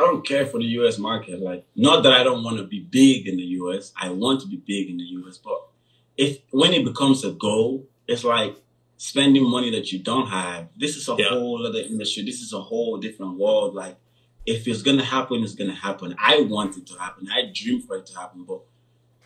I 0.00 0.04
don't 0.04 0.26
care 0.26 0.46
for 0.46 0.58
the 0.58 0.64
US 0.80 0.96
market. 0.96 1.40
Like, 1.42 1.66
not 1.76 2.02
that 2.04 2.14
I 2.14 2.22
don't 2.22 2.42
want 2.42 2.56
to 2.56 2.64
be 2.64 2.80
big 2.80 3.28
in 3.28 3.36
the 3.36 3.42
US. 3.60 3.92
I 4.00 4.08
want 4.08 4.40
to 4.40 4.46
be 4.48 4.56
big 4.56 4.88
in 4.88 4.96
the 4.96 5.04
US. 5.04 5.36
But 5.36 5.60
if 6.16 6.38
when 6.50 6.72
it 6.72 6.86
becomes 6.86 7.22
a 7.22 7.32
goal, 7.32 7.86
it's 8.08 8.24
like 8.24 8.56
spending 8.96 9.44
money 9.44 9.70
that 9.72 9.92
you 9.92 9.98
don't 9.98 10.28
have. 10.28 10.68
This 10.74 10.96
is 10.96 11.06
a 11.08 11.16
Yeah. 11.18 11.28
whole 11.28 11.66
other 11.66 11.80
industry. 11.80 12.22
This 12.22 12.40
is 12.40 12.54
a 12.54 12.60
whole 12.62 12.96
different 12.96 13.36
world. 13.36 13.74
Like, 13.74 13.98
if 14.46 14.66
it's 14.66 14.80
gonna 14.80 15.04
happen, 15.04 15.44
it's 15.44 15.54
gonna 15.54 15.74
happen. 15.74 16.14
I 16.18 16.40
want 16.42 16.78
it 16.78 16.86
to 16.86 16.94
happen. 16.98 17.28
I 17.30 17.50
dream 17.52 17.82
for 17.82 17.96
it 17.96 18.06
to 18.06 18.18
happen, 18.18 18.44
but 18.44 18.60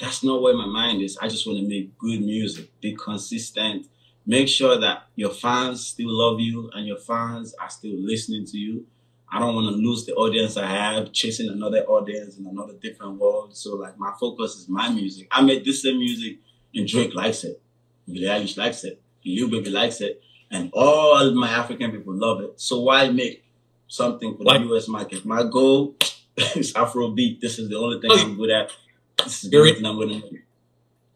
that's 0.01 0.25
not 0.25 0.43
where 0.43 0.57
my 0.57 0.67
mind 0.67 1.03
is. 1.03 1.17
I 1.19 1.29
just 1.29 1.47
want 1.47 1.61
to 1.61 1.69
make 1.69 1.97
good 1.99 2.21
music, 2.21 2.73
be 2.81 2.95
consistent, 2.95 3.87
make 4.27 4.49
sure 4.49 4.77
that 4.81 5.07
your 5.15 5.31
fans 5.31 5.87
still 5.87 6.11
love 6.11 6.41
you 6.41 6.69
and 6.75 6.85
your 6.85 6.97
fans 6.99 7.55
are 7.61 7.71
still 7.71 7.95
listening 7.97 8.45
to 8.47 8.59
you. 8.59 8.87
I 9.35 9.41
don't 9.41 9.57
want 9.57 9.67
to 9.67 9.73
lose 9.75 10.07
the 10.07 10.15
audience 10.15 10.57
I 10.57 10.67
have, 10.67 11.11
chasing 11.11 11.49
another 11.49 11.85
audience 11.87 12.39
in 12.39 12.47
another 12.47 12.75
different 12.75 13.19
world. 13.19 13.57
So 13.57 13.75
like 13.75 13.99
my 13.99 14.13
focus 14.21 14.55
is 14.55 14.69
my 14.69 14.89
music. 14.91 15.27
I 15.33 15.43
made 15.43 15.65
this 15.65 15.83
same 15.83 15.99
music 15.99 16.39
and 16.73 16.87
Drake 16.87 17.15
likes 17.15 17.43
it. 17.43 17.61
Billie 18.07 18.29
Eilish 18.29 18.57
likes 18.57 18.85
it. 18.85 19.03
Lil 19.25 19.49
Baby 19.51 19.71
likes 19.71 20.01
it. 20.01 20.23
And 20.53 20.71
all 20.73 21.33
my 21.35 21.49
African 21.49 21.91
people 21.91 22.15
love 22.15 22.43
it. 22.43 22.61
So 22.61 22.83
why 22.83 23.09
make 23.11 23.45
something 23.89 24.37
for 24.37 24.45
the 24.45 24.73
US 24.73 24.87
market? 24.87 25.25
My 25.25 25.43
goal 25.43 25.97
is 26.55 26.73
Afrobeat. 26.73 27.41
This 27.41 27.59
is 27.59 27.69
the 27.69 27.77
only 27.77 28.01
thing 28.01 28.13
I'm 28.13 28.37
good 28.37 28.51
at. 28.51 28.71
This 29.19 29.43
is 29.43 29.51
the 29.51 29.59
only 29.59 29.75
thing 29.75 29.85
I'm 29.85 29.99
gonna 29.99 30.21
do. 30.21 30.39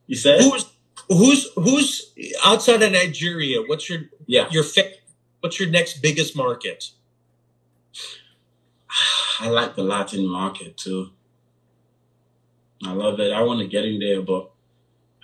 You 0.08 0.16
said? 0.16 0.40
Who's 0.40 0.64
who's 1.08 1.52
who's 1.54 2.12
outside 2.44 2.82
of 2.82 2.90
Nigeria? 2.90 3.62
What's 3.64 3.88
your 3.88 4.00
Yeah. 4.26 4.48
your 4.50 4.64
What's 5.40 5.60
your 5.60 5.68
next 5.70 6.02
biggest 6.02 6.34
market? 6.34 6.90
I 9.40 9.48
like 9.48 9.76
the 9.76 9.82
Latin 9.84 10.26
market 10.26 10.76
too. 10.76 11.10
I 12.84 12.92
love 12.92 13.18
it. 13.20 13.32
I 13.32 13.42
want 13.42 13.60
to 13.60 13.66
get 13.66 13.84
in 13.84 13.98
there, 13.98 14.22
but 14.22 14.50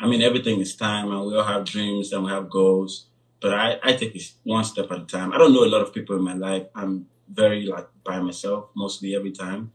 I 0.00 0.06
mean, 0.06 0.22
everything 0.22 0.60
is 0.60 0.74
time, 0.74 1.10
and 1.12 1.24
we 1.26 1.36
all 1.36 1.44
have 1.44 1.64
dreams 1.64 2.12
and 2.12 2.24
we 2.24 2.30
have 2.30 2.50
goals. 2.50 3.06
But 3.40 3.54
I, 3.54 3.78
I 3.82 3.92
take 3.94 4.14
it 4.16 4.32
one 4.42 4.64
step 4.64 4.90
at 4.90 5.02
a 5.02 5.04
time. 5.04 5.32
I 5.32 5.38
don't 5.38 5.52
know 5.52 5.64
a 5.64 5.66
lot 5.74 5.82
of 5.82 5.92
people 5.94 6.16
in 6.16 6.22
my 6.24 6.34
life. 6.34 6.66
I'm 6.74 7.06
very 7.28 7.66
like 7.66 7.88
by 8.02 8.18
myself 8.20 8.70
mostly 8.74 9.14
every 9.14 9.32
time. 9.32 9.72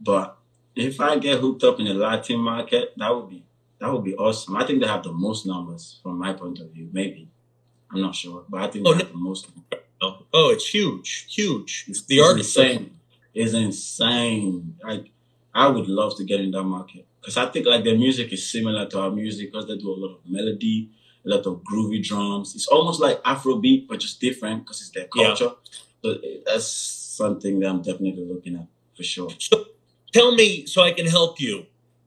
But 0.00 0.36
if 0.74 1.00
I 1.00 1.18
get 1.18 1.40
hooked 1.40 1.64
up 1.64 1.80
in 1.80 1.86
the 1.86 1.94
Latin 1.94 2.38
market, 2.38 2.92
that 2.96 3.14
would 3.14 3.28
be 3.30 3.44
that 3.80 3.92
would 3.92 4.04
be 4.04 4.14
awesome. 4.14 4.56
I 4.56 4.66
think 4.66 4.80
they 4.80 4.86
have 4.86 5.02
the 5.02 5.12
most 5.12 5.46
numbers 5.46 5.98
from 6.02 6.18
my 6.18 6.32
point 6.32 6.60
of 6.60 6.70
view. 6.70 6.88
Maybe 6.92 7.28
I'm 7.90 8.00
not 8.00 8.14
sure, 8.14 8.44
but 8.48 8.62
I 8.62 8.68
think 8.68 8.86
Oh, 8.86 8.92
they 8.92 9.00
have 9.04 9.12
the 9.12 9.18
most. 9.18 9.48
Oh, 10.00 10.26
oh, 10.32 10.50
it's 10.50 10.68
huge, 10.68 11.26
huge. 11.34 11.84
It's, 11.88 12.02
The 12.02 12.18
it's 12.18 12.28
artist- 12.28 12.56
insane. 12.58 12.90
It's 13.34 13.52
insane. 13.52 14.76
Like 14.82 15.10
I 15.54 15.68
would 15.68 15.88
love 15.88 16.16
to 16.18 16.24
get 16.24 16.40
in 16.40 16.50
that 16.52 16.64
market 16.64 17.06
because 17.20 17.36
I 17.36 17.46
think 17.46 17.66
like 17.66 17.84
their 17.84 17.96
music 17.96 18.32
is 18.32 18.48
similar 18.48 18.86
to 18.88 19.00
our 19.00 19.10
music 19.10 19.52
because 19.52 19.66
they 19.66 19.76
do 19.76 19.90
a 19.92 19.98
lot 20.02 20.12
of 20.16 20.20
melody, 20.26 20.90
a 21.24 21.28
lot 21.30 21.46
of 21.46 21.62
groovy 21.62 22.02
drums. 22.02 22.54
It's 22.54 22.66
almost 22.66 23.00
like 23.00 23.22
Afrobeat 23.24 23.88
but 23.88 24.00
just 24.00 24.20
different 24.20 24.64
because 24.64 24.80
it's 24.80 24.90
their 24.90 25.08
Yeah. 25.14 25.28
culture. 25.34 25.52
So 26.02 26.10
eh, 26.12 26.38
that's 26.46 26.66
something 26.66 27.60
that 27.60 27.68
I'm 27.68 27.82
definitely 27.82 28.24
looking 28.24 28.56
at 28.56 28.66
for 28.96 29.02
sure. 29.02 29.30
So 29.38 29.66
tell 30.12 30.34
me, 30.34 30.66
so 30.66 30.82
I 30.82 30.92
can 30.92 31.06
help 31.06 31.40
you. 31.40 31.66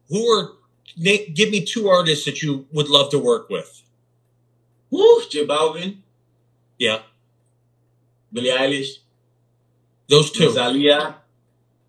Who 0.10 0.25
are 0.36 0.53
give 0.98 1.51
me 1.51 1.63
two 1.63 1.88
artists 1.89 2.25
that 2.25 2.41
you 2.41 2.67
would 2.72 2.89
love 2.89 3.10
to 3.12 3.19
work 3.19 3.50
with? 3.50 3.84
Woo, 4.89 5.22
J 5.29 5.46
Balvin, 5.46 5.98
Yeah, 6.79 7.01
Billie 8.32 8.52
Eilish, 8.52 8.98
those 10.08 10.32
two. 10.32 10.46
Rosalia, 10.48 11.16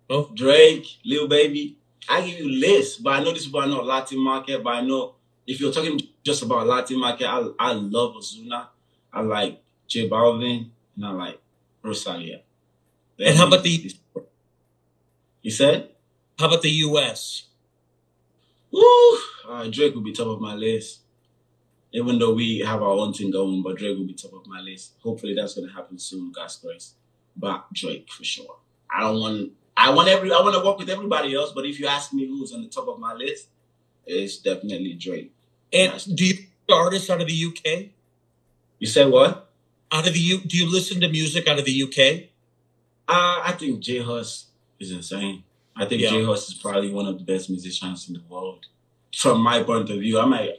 Oh. 0.09 0.29
Drake, 0.33 0.85
Lil 1.05 1.27
Baby. 1.27 1.77
I 2.09 2.21
give 2.27 2.39
you 2.39 2.49
lists, 2.49 2.97
but 2.97 3.11
I 3.13 3.23
know 3.23 3.31
this 3.31 3.43
is 3.43 3.47
about 3.49 3.69
not 3.69 3.85
Latin 3.85 4.19
market. 4.19 4.61
But 4.63 4.71
I 4.71 4.81
know 4.81 5.15
if 5.47 5.59
you're 5.61 5.71
talking 5.71 5.99
just 6.23 6.41
about 6.43 6.67
Latin 6.67 6.99
market, 6.99 7.27
I 7.27 7.47
I 7.59 7.71
love 7.73 8.15
Ozuna. 8.15 8.67
I 9.13 9.21
like 9.21 9.61
J 9.87 10.09
Balvin, 10.09 10.69
and 10.95 11.05
I 11.05 11.11
like 11.11 11.39
Rosalia. 11.83 12.41
And 13.19 13.37
how 13.37 13.47
about 13.47 13.63
the- 13.63 13.95
You 15.41 15.51
said? 15.51 15.89
How 16.37 16.47
about 16.47 16.61
the 16.61 16.69
U.S.? 16.89 17.43
Woo! 18.71 19.17
Uh, 19.47 19.67
Drake 19.69 19.93
will 19.93 20.01
be 20.01 20.11
top 20.11 20.27
of 20.27 20.41
my 20.41 20.55
list. 20.55 20.99
Even 21.93 22.19
though 22.19 22.33
we 22.33 22.59
have 22.59 22.81
our 22.81 22.89
own 22.89 23.13
thing 23.13 23.31
going, 23.31 23.61
but 23.61 23.77
Drake 23.77 23.97
will 23.97 24.05
be 24.05 24.13
top 24.13 24.33
of 24.33 24.47
my 24.47 24.61
list. 24.61 24.93
Hopefully 25.03 25.33
that's 25.33 25.55
gonna 25.55 25.71
happen 25.71 25.99
soon, 25.99 26.31
God's 26.31 26.57
grace. 26.57 26.93
But 27.35 27.71
Drake 27.73 28.09
for 28.09 28.23
sure. 28.23 28.57
I 28.93 29.01
don't 29.01 29.19
want 29.19 29.51
I 29.75 29.89
want 29.89 30.09
every 30.09 30.31
I 30.31 30.39
want 30.41 30.55
to 30.55 30.63
work 30.63 30.77
with 30.77 30.89
everybody 30.89 31.33
else, 31.35 31.51
but 31.51 31.65
if 31.65 31.79
you 31.79 31.87
ask 31.87 32.13
me 32.13 32.27
who's 32.27 32.53
on 32.53 32.61
the 32.61 32.69
top 32.69 32.87
of 32.87 32.99
my 32.99 33.13
list, 33.13 33.47
it's 34.05 34.37
definitely 34.37 34.93
Drake. 34.93 35.33
And 35.73 36.15
do 36.15 36.25
you 36.25 36.35
artists 36.71 37.09
out 37.09 37.21
of 37.21 37.27
the 37.27 37.33
U.K. 37.33 37.91
You 38.79 38.87
said 38.87 39.09
what? 39.09 39.49
Out 39.91 40.07
of 40.07 40.13
the 40.13 40.19
U? 40.19 40.39
Do 40.39 40.57
you 40.57 40.71
listen 40.71 41.01
to 41.01 41.09
music 41.09 41.47
out 41.47 41.59
of 41.59 41.65
the 41.65 41.71
U.K.? 41.71 42.29
Uh, 43.07 43.41
I 43.43 43.55
think 43.57 43.81
J 43.81 43.99
Hus 43.99 44.47
is 44.79 44.91
insane. 44.91 45.43
I 45.75 45.85
think 45.85 46.01
Yeah. 46.01 46.11
J 46.11 46.23
Hus 46.23 46.47
is 46.49 46.53
probably 46.55 46.91
one 46.91 47.07
of 47.07 47.17
the 47.17 47.23
best 47.23 47.49
musicians 47.49 48.07
in 48.07 48.15
the 48.15 48.21
world. 48.29 48.67
From 49.15 49.41
my 49.41 49.61
point 49.63 49.89
of 49.89 49.99
view, 49.99 50.19
I 50.19 50.25
might 50.25 50.51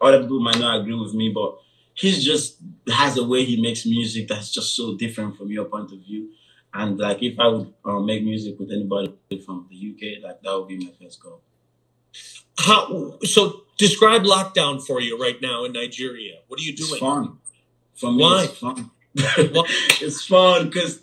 other 0.00 0.22
people 0.22 0.40
might 0.40 0.58
not 0.58 0.80
agree 0.80 0.98
with 0.98 1.14
me, 1.14 1.30
but 1.32 1.56
he's 1.94 2.24
just 2.24 2.56
has 2.92 3.16
a 3.16 3.24
way 3.24 3.44
he 3.44 3.60
makes 3.60 3.86
music 3.86 4.26
that's 4.28 4.50
just 4.50 4.74
so 4.74 4.96
different 4.96 5.36
from 5.36 5.50
your 5.50 5.66
point 5.66 5.92
of 5.92 5.98
view. 6.00 6.30
And 6.74 6.98
like, 6.98 7.22
if 7.22 7.38
I 7.38 7.46
would 7.48 7.72
uh, 7.84 8.00
make 8.00 8.24
music 8.24 8.58
with 8.58 8.70
anybody 8.72 9.12
from 9.44 9.68
the 9.70 9.76
UK, 9.76 10.22
like 10.24 10.42
that 10.42 10.52
would 10.58 10.68
be 10.68 10.78
my 10.78 10.90
first 11.00 11.22
goal. 11.22 11.42
How? 12.58 13.18
So 13.22 13.62
describe 13.78 14.22
lockdown 14.22 14.84
for 14.84 15.00
you 15.00 15.20
right 15.20 15.40
now 15.40 15.64
in 15.64 15.72
Nigeria. 15.72 16.36
What 16.48 16.60
are 16.60 16.62
you 16.62 16.72
It's 16.72 16.88
doing? 16.88 17.00
fun. 17.00 17.38
For 17.94 18.10
me, 18.12 18.22
Why? 18.22 18.44
it's 18.44 18.58
fun. 18.58 18.90
It's 20.00 20.24
fun 20.24 20.66
because 20.70 21.00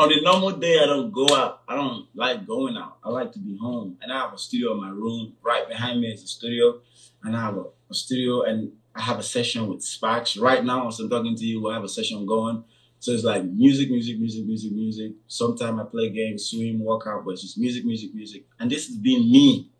on 0.00 0.12
a 0.12 0.20
normal 0.22 0.52
day, 0.52 0.78
I 0.78 0.86
don't 0.86 1.12
go 1.12 1.26
out. 1.34 1.62
I 1.68 1.74
don't 1.74 2.06
like 2.14 2.46
going 2.46 2.76
out. 2.76 2.96
I 3.04 3.10
like 3.10 3.32
to 3.32 3.38
be 3.38 3.56
home. 3.58 3.98
And 4.00 4.10
I 4.10 4.20
have 4.20 4.32
a 4.32 4.38
studio 4.38 4.72
in 4.72 4.80
my 4.80 4.88
room. 4.88 5.34
Right 5.42 5.68
behind 5.68 6.00
me 6.00 6.08
is 6.08 6.22
a 6.22 6.26
studio. 6.26 6.80
And 7.22 7.36
I 7.36 7.40
have 7.40 7.56
a, 7.58 7.64
a 7.90 7.94
studio 7.94 8.42
and 8.42 8.72
I 8.94 9.02
have 9.02 9.18
a 9.18 9.22
session 9.22 9.68
with 9.68 9.82
Sparks. 9.82 10.38
Right 10.38 10.64
now, 10.64 10.88
as 10.88 10.98
I'm 11.00 11.10
talking 11.10 11.36
to 11.36 11.44
you, 11.44 11.68
I 11.68 11.74
have 11.74 11.84
a 11.84 11.88
session 11.88 12.24
going. 12.24 12.64
So 12.98 13.12
it's 13.12 13.24
like 13.24 13.44
music, 13.44 13.90
music, 13.90 14.18
music, 14.18 14.46
music, 14.46 14.72
music. 14.72 15.12
Sometimes 15.26 15.80
I 15.80 15.84
play 15.84 16.08
games, 16.10 16.46
swim, 16.46 16.82
work 16.82 17.06
out, 17.06 17.24
but 17.24 17.32
it's 17.32 17.42
just 17.42 17.58
music, 17.58 17.84
music, 17.84 18.14
music. 18.14 18.44
And 18.58 18.70
this 18.70 18.86
has 18.86 18.96
been 18.96 19.30
me 19.30 19.70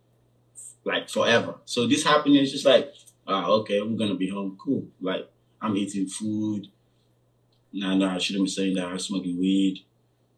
like 0.85 1.09
forever. 1.09 1.57
So 1.65 1.87
this 1.87 2.05
happening 2.05 2.43
is 2.43 2.53
just 2.53 2.67
like, 2.67 2.93
ah, 3.27 3.47
okay, 3.47 3.81
we're 3.81 3.97
gonna 3.99 4.15
be 4.15 4.29
home. 4.29 4.59
Cool. 4.63 4.87
Like 5.01 5.31
I'm 5.63 5.77
eating 5.77 6.07
food. 6.07 6.69
Nah, 7.73 7.95
nah, 7.95 8.17
I 8.17 8.19
shouldn't 8.19 8.45
be 8.47 8.51
saying 8.51 8.75
that. 8.75 8.87
I'm 8.87 8.99
smoking 8.99 9.39
weed. 9.39 9.85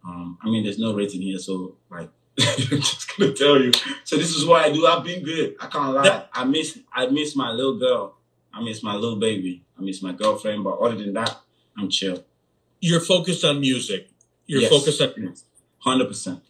Um, 0.04 0.38
I 0.42 0.46
mean, 0.46 0.64
there's 0.64 0.78
no 0.78 0.94
rating 0.94 1.22
here, 1.22 1.38
so 1.38 1.76
like, 1.90 2.08
I'm 2.40 2.56
just 2.80 3.16
gonna 3.16 3.32
tell 3.32 3.60
you. 3.60 3.72
So 4.04 4.16
this 4.16 4.34
is 4.34 4.44
what 4.44 4.64
I 4.64 4.72
do. 4.72 4.86
I've 4.86 5.04
been 5.04 5.22
good. 5.22 5.54
I 5.60 5.66
can't 5.66 5.94
lie. 5.94 6.24
I 6.32 6.44
miss, 6.44 6.78
I 6.92 7.06
miss 7.06 7.36
my 7.36 7.50
little 7.50 7.78
girl. 7.78 8.14
I 8.52 8.62
miss 8.62 8.82
my 8.82 8.94
little 8.94 9.16
baby. 9.20 9.62
I 9.78 9.82
miss 9.82 10.02
my 10.02 10.12
girlfriend. 10.12 10.64
But 10.64 10.78
other 10.78 10.96
than 10.96 11.12
that, 11.14 11.36
I'm 11.78 11.88
chill. 11.88 12.24
You're 12.80 13.00
focused 13.00 13.44
on 13.44 13.60
music. 13.60 14.08
You're 14.46 14.62
Yes. 14.62 14.70
focused 14.70 15.00
on. 15.00 15.12
music. 15.16 15.46
Hundred 15.78 16.08
percent. 16.08 16.40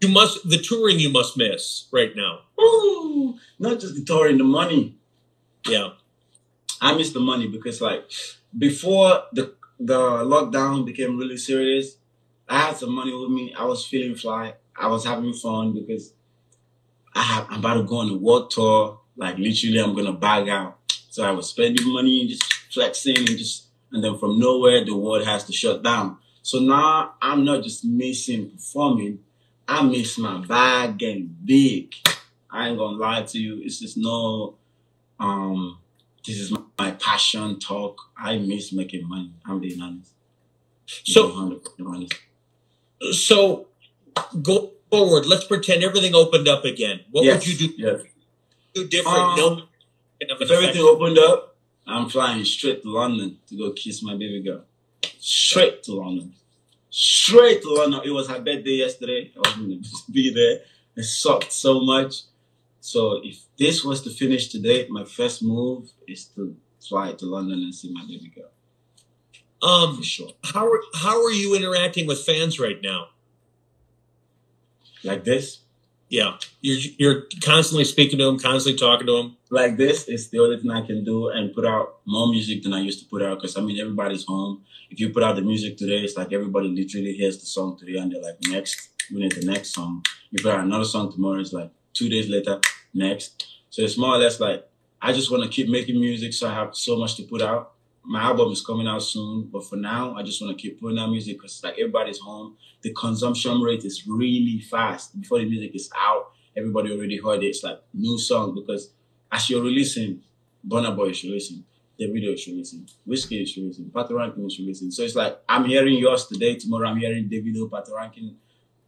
You 0.00 0.08
must 0.08 0.48
the 0.48 0.58
touring. 0.58 0.98
You 0.98 1.10
must 1.10 1.36
miss 1.36 1.86
right 1.92 2.14
now. 2.16 2.40
Ooh, 2.60 3.38
not 3.58 3.78
just 3.80 3.94
the 3.94 4.04
touring, 4.04 4.38
the 4.38 4.44
money. 4.44 4.96
Yeah. 5.68 5.90
I 6.80 6.94
miss 6.96 7.12
the 7.12 7.20
money 7.20 7.46
because 7.46 7.80
like 7.80 8.10
before 8.56 9.24
the 9.32 9.54
the 9.78 9.98
lockdown 10.24 10.84
became 10.86 11.16
really 11.18 11.36
serious, 11.36 11.96
I 12.50 12.58
had 12.66 12.76
some 12.76 12.92
money 12.92 13.14
with 13.14 13.30
me. 13.30 13.54
I 13.54 13.64
was 13.64 13.86
feeling 13.86 14.16
fly. 14.16 14.54
I 14.76 14.88
was 14.88 15.04
having 15.06 15.32
fun 15.32 15.72
because 15.72 16.12
I 17.14 17.22
have 17.22 17.46
I'm 17.50 17.60
about 17.60 17.74
to 17.74 17.84
go 17.84 17.98
on 17.98 18.10
a 18.10 18.16
world 18.16 18.50
tour. 18.50 19.00
Like 19.16 19.38
literally 19.38 19.78
I'm 19.78 19.94
gonna 19.94 20.12
bag 20.12 20.48
out. 20.48 20.78
So 21.10 21.22
I 21.24 21.30
was 21.30 21.48
spending 21.48 21.92
money 21.92 22.20
and 22.22 22.30
just 22.30 22.42
flexing 22.72 23.18
and 23.18 23.28
just 23.38 23.66
and 23.92 24.02
then 24.02 24.18
from 24.18 24.38
nowhere 24.38 24.84
the 24.84 24.96
world 24.96 25.24
has 25.24 25.44
to 25.44 25.52
shut 25.52 25.82
down. 25.84 26.18
So 26.42 26.58
now 26.58 27.14
I'm 27.22 27.44
not 27.44 27.62
just 27.62 27.84
missing 27.84 28.50
performing, 28.50 29.20
I 29.68 29.82
miss 29.84 30.18
my 30.18 30.38
bag 30.44 30.98
getting 30.98 31.36
big. 31.44 31.94
I 32.50 32.68
ain't 32.68 32.78
gonna 32.78 32.96
lie 32.96 33.22
to 33.22 33.38
you. 33.38 33.60
It's 33.62 33.78
just 33.78 33.96
no 33.96 34.56
um 35.20 35.78
this 36.26 36.36
is 36.38 36.50
my, 36.50 36.60
my 36.78 36.90
passion 36.92 37.60
talk. 37.60 37.98
I 38.16 38.38
miss 38.38 38.72
making 38.72 39.08
money. 39.08 39.32
I'm 39.46 39.60
being 39.60 39.80
honest. 39.80 40.12
So- 40.86 41.30
100% 41.30 41.62
honest. 41.86 42.14
So 43.12 43.68
go 44.42 44.72
forward. 44.90 45.26
Let's 45.26 45.44
pretend 45.44 45.82
everything 45.82 46.14
opened 46.14 46.48
up 46.48 46.64
again. 46.64 47.00
What 47.10 47.24
Yes, 47.24 47.46
would 47.46 47.60
you 47.60 47.68
do, 47.68 47.74
Yes. 47.76 48.00
do 48.74 48.86
different? 48.88 49.18
Um, 49.18 49.36
no. 49.36 49.62
If 50.20 50.50
everything 50.50 50.82
opened 50.82 51.18
up, 51.18 51.56
I'm 51.86 52.08
flying 52.08 52.44
straight 52.44 52.82
to 52.82 52.90
London 52.90 53.38
to 53.48 53.56
go 53.56 53.70
kiss 53.72 54.02
my 54.02 54.12
baby 54.12 54.42
girl. 54.42 54.64
Straight 55.18 55.82
to 55.84 55.94
London. 55.94 56.34
Straight 56.90 57.62
to 57.62 57.72
London. 57.72 58.00
It 58.04 58.10
was 58.10 58.28
her 58.28 58.38
birthday 58.40 58.76
yesterday. 58.84 59.32
I 59.36 59.38
wasn't 59.48 59.68
going 59.68 59.82
to 59.82 60.12
be 60.12 60.32
there. 60.32 60.60
It 60.96 61.04
sucked 61.04 61.52
so 61.52 61.80
much. 61.80 62.22
So 62.80 63.20
if 63.24 63.40
this 63.58 63.84
was 63.84 64.02
to 64.02 64.10
finish 64.10 64.48
today, 64.48 64.86
my 64.88 65.04
first 65.04 65.42
move 65.42 65.90
is 66.06 66.26
to 66.36 66.56
fly 66.80 67.12
to 67.12 67.26
London 67.26 67.60
and 67.60 67.74
see 67.74 67.92
my 67.92 68.02
baby 68.02 68.32
girl 68.34 68.50
Um, 69.62 69.96
for 69.98 70.02
sure. 70.02 70.30
how 70.54 70.66
are, 70.66 70.80
how 70.94 71.22
are 71.24 71.30
you 71.32 71.54
interacting 71.54 72.06
with 72.06 72.24
fans 72.24 72.58
right 72.58 72.80
now? 72.82 73.08
Like 75.02 75.24
this, 75.24 75.60
Yeah, 76.08 76.36
you're 76.60 76.78
you're 76.98 77.22
constantly 77.42 77.84
speaking 77.84 78.18
to 78.18 78.24
them, 78.24 78.38
constantly 78.38 78.78
talking 78.78 79.06
to 79.06 79.12
them. 79.12 79.36
like 79.50 79.76
this 79.76 80.08
is 80.08 80.28
the 80.30 80.38
only 80.40 80.58
thing 80.60 80.70
I 80.70 80.84
can 80.86 81.04
do 81.04 81.28
and 81.28 81.54
put 81.54 81.64
out 81.64 82.00
more 82.06 82.28
music 82.28 82.62
than 82.62 82.72
I 82.74 82.80
used 82.80 82.98
to 83.02 83.06
put 83.08 83.22
out 83.22 83.38
because 83.38 83.56
I 83.56 83.60
mean 83.62 83.78
everybody's 83.80 84.24
home. 84.24 84.62
If 84.90 84.98
you 85.00 85.10
put 85.10 85.22
out 85.22 85.36
the 85.36 85.42
music 85.42 85.76
today, 85.78 86.00
it's 86.04 86.16
like 86.16 86.32
everybody 86.32 86.68
literally 86.68 87.12
hears 87.14 87.38
the 87.38 87.46
song 87.46 87.78
today 87.78 87.96
and 87.98 88.10
they're 88.12 88.20
like, 88.20 88.38
next, 88.48 88.88
we 89.12 89.20
need 89.20 89.32
the 89.32 89.46
next 89.46 89.72
song. 89.72 90.04
You 90.30 90.42
put 90.42 90.52
out 90.52 90.64
another 90.64 90.84
song 90.84 91.12
tomorrow, 91.12 91.40
it's 91.40 91.52
like 91.52 91.70
two 91.94 92.08
days 92.08 92.28
later, 92.28 92.60
next. 92.92 93.46
So 93.70 93.82
it's 93.82 93.96
more 93.96 94.14
or 94.16 94.18
less 94.18 94.38
like 94.40 94.66
I 95.00 95.12
just 95.12 95.30
want 95.30 95.44
to 95.44 95.48
keep 95.48 95.68
making 95.68 95.98
music 95.98 96.34
so 96.34 96.48
I 96.48 96.54
have 96.54 96.74
so 96.76 96.96
much 96.98 97.14
to 97.16 97.22
put 97.22 97.40
out. 97.40 97.72
My 98.02 98.22
album 98.22 98.50
is 98.50 98.64
coming 98.64 98.86
out 98.86 99.02
soon, 99.02 99.48
but 99.52 99.64
for 99.68 99.76
now, 99.76 100.14
I 100.14 100.22
just 100.22 100.40
want 100.40 100.56
to 100.56 100.60
keep 100.60 100.80
putting 100.80 100.98
out 100.98 101.10
music 101.10 101.36
because 101.36 101.62
like 101.62 101.74
everybody's 101.74 102.18
home. 102.18 102.56
The 102.82 102.92
consumption 102.94 103.60
rate 103.60 103.84
is 103.84 104.06
really 104.06 104.60
fast. 104.60 105.20
Before 105.20 105.38
the 105.38 105.48
music 105.48 105.74
is 105.74 105.90
out, 105.96 106.32
everybody 106.56 106.92
already 106.92 107.18
heard 107.18 107.42
it. 107.42 107.48
It's 107.48 107.62
like 107.62 107.80
new 107.92 108.18
song 108.18 108.54
because 108.54 108.90
as 109.30 109.48
you're 109.50 109.62
releasing, 109.62 110.22
Burna 110.66 110.94
Boy 110.96 111.10
is 111.10 111.22
releasing, 111.22 111.64
Davido 112.00 112.34
is 112.34 112.46
releasing, 112.46 112.88
Wizkid 113.06 113.42
is 113.42 113.56
releasing, 113.56 113.86
Patoranking 113.86 114.46
is 114.46 114.58
releasing. 114.58 114.90
So 114.90 115.02
it's 115.02 115.14
like 115.14 115.38
I'm 115.48 115.64
hearing 115.66 115.94
yours 115.94 116.26
today, 116.26 116.56
tomorrow 116.56 116.88
I'm 116.88 116.98
hearing 116.98 117.28
Davido, 117.28 117.68
Patoranking. 117.68 118.34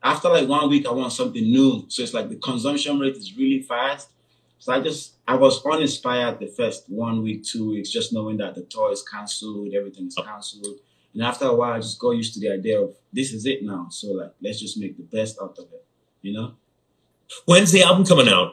After 0.03 0.29
like 0.31 0.49
one 0.49 0.69
week, 0.69 0.87
I 0.87 0.91
want 0.91 1.13
something 1.13 1.43
new. 1.43 1.85
So 1.89 2.03
it's 2.03 2.15
like 2.15 2.29
the 2.29 2.37
consumption 2.37 2.99
rate 2.99 3.17
is 3.17 3.37
really 3.37 3.63
fast. 3.63 4.09
So 4.63 4.73
I 4.73 4.79
just 4.79 5.15
I 5.27 5.35
was 5.35 5.61
uninspired 5.67 6.39
the 6.39 6.47
first 6.47 6.89
one 6.89 7.21
week, 7.25 7.43
two 7.43 7.71
weeks, 7.71 7.91
just 7.91 8.13
knowing 8.13 8.37
that 8.37 8.55
the 8.55 8.63
tour 8.63 8.93
is 8.93 9.03
cancelled, 9.03 9.75
everything 9.75 10.07
is 10.07 10.15
cancelled. 10.15 10.79
And 11.13 11.25
after 11.25 11.47
a 11.47 11.55
while, 11.57 11.73
I 11.73 11.79
just 11.81 11.99
got 11.99 12.13
used 12.13 12.35
to 12.35 12.41
the 12.41 12.53
idea 12.53 12.81
of 12.81 12.95
this 13.13 13.33
is 13.33 13.45
it 13.45 13.65
now. 13.65 13.89
So 13.91 14.13
like 14.13 14.31
let's 14.41 14.61
just 14.61 14.79
make 14.79 14.97
the 14.97 15.03
best 15.03 15.37
out 15.43 15.59
of 15.59 15.65
it, 15.65 15.85
you 16.21 16.33
know. 16.33 16.55
When's 17.45 17.73
the 17.73 17.83
album 17.83 18.05
coming 18.05 18.29
out? 18.29 18.53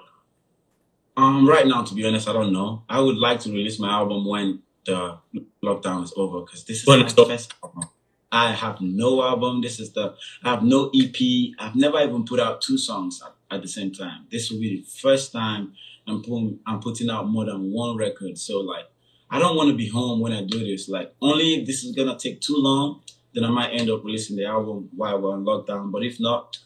Um, 1.16 1.48
right 1.48 1.68
now, 1.68 1.84
to 1.84 1.94
be 1.94 2.08
honest, 2.08 2.28
I 2.28 2.34
don't 2.34 2.54
know. 2.54 2.82
I 2.90 3.00
would 3.00 3.18
like 3.18 3.42
to 3.42 3.52
release 3.52 3.78
my 3.78 3.92
album 3.92 4.28
when 4.28 4.64
the 4.88 5.20
lockdown 5.64 6.04
is 6.04 6.14
over 6.18 6.40
because 6.42 6.64
this 6.64 6.82
is 6.82 6.88
When 6.88 7.02
my 7.02 7.10
first 7.10 7.54
album. 7.64 7.84
I 8.32 8.54
have 8.54 8.82
no 8.82 9.22
album. 9.22 9.62
This 9.62 9.80
is 9.80 9.94
the 9.94 10.16
I 10.44 10.50
have 10.50 10.64
no 10.64 10.90
EP. 10.92 11.54
I've 11.60 11.76
never 11.76 12.00
even 12.00 12.26
put 12.26 12.40
out 12.40 12.62
two 12.62 12.80
songs 12.80 13.22
at, 13.24 13.36
at 13.52 13.62
the 13.62 13.68
same 13.68 13.92
time. 13.92 14.26
This 14.32 14.50
will 14.50 14.60
be 14.60 14.82
the 14.82 15.00
first 15.02 15.32
time 15.32 15.74
I'm 16.08 16.22
putting 16.22 16.60
I'm 16.66 16.80
putting 16.80 17.10
out 17.10 17.28
more 17.28 17.46
than 17.46 17.72
one 17.72 17.98
record. 17.98 18.38
So 18.38 18.60
like 18.60 18.86
I 19.30 19.40
don't 19.40 19.56
want 19.56 19.70
to 19.70 19.76
be 19.76 19.88
home 19.88 20.20
when 20.20 20.32
I 20.34 20.44
do 20.44 20.60
this. 20.60 20.90
Like 20.90 21.14
only 21.22 21.56
if 21.56 21.68
this 21.68 21.84
is 21.84 21.96
gonna 21.96 22.18
take 22.18 22.42
too 22.42 22.56
long, 22.58 23.02
then 23.34 23.44
I 23.44 23.50
might 23.50 23.70
end 23.70 23.90
up 23.90 24.04
releasing 24.04 24.36
the 24.36 24.46
album 24.46 24.90
while 24.96 25.22
we're 25.22 25.34
on 25.34 25.46
lockdown. 25.46 25.92
But 25.92 26.04
if 26.04 26.20
not, 26.20 26.58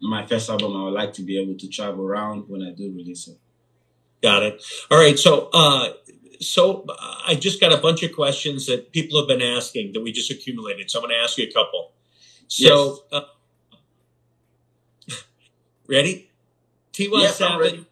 my 0.00 0.26
first 0.26 0.48
album 0.50 0.76
I 0.76 0.84
would 0.84 0.92
like 0.92 1.12
to 1.14 1.22
be 1.22 1.40
able 1.40 1.56
to 1.58 1.68
travel 1.68 2.04
around 2.04 2.48
when 2.48 2.62
I 2.62 2.72
do 2.72 2.92
release 2.92 3.28
it. 3.28 3.38
Got 4.22 4.42
it. 4.42 4.64
All 4.90 4.98
right. 4.98 5.18
So, 5.18 5.50
uh, 5.52 5.92
so 6.40 6.84
uh, 6.88 7.16
I 7.26 7.34
just 7.34 7.60
got 7.60 7.72
a 7.72 7.76
bunch 7.76 8.02
of 8.02 8.14
questions 8.14 8.66
that 8.66 8.92
people 8.92 9.18
have 9.18 9.28
been 9.28 9.42
asking 9.42 9.92
that 9.92 10.00
we 10.00 10.12
just 10.12 10.30
accumulated. 10.30 10.90
So 10.90 10.98
I'm 10.98 11.04
going 11.04 11.14
to 11.14 11.22
ask 11.22 11.36
you 11.36 11.46
a 11.46 11.52
couple. 11.52 11.92
So, 12.48 13.00
uh, 13.12 13.22
ready? 15.88 16.30
Tiwa 16.92 17.20
Yes, 17.22 17.36
Savage. 17.36 17.84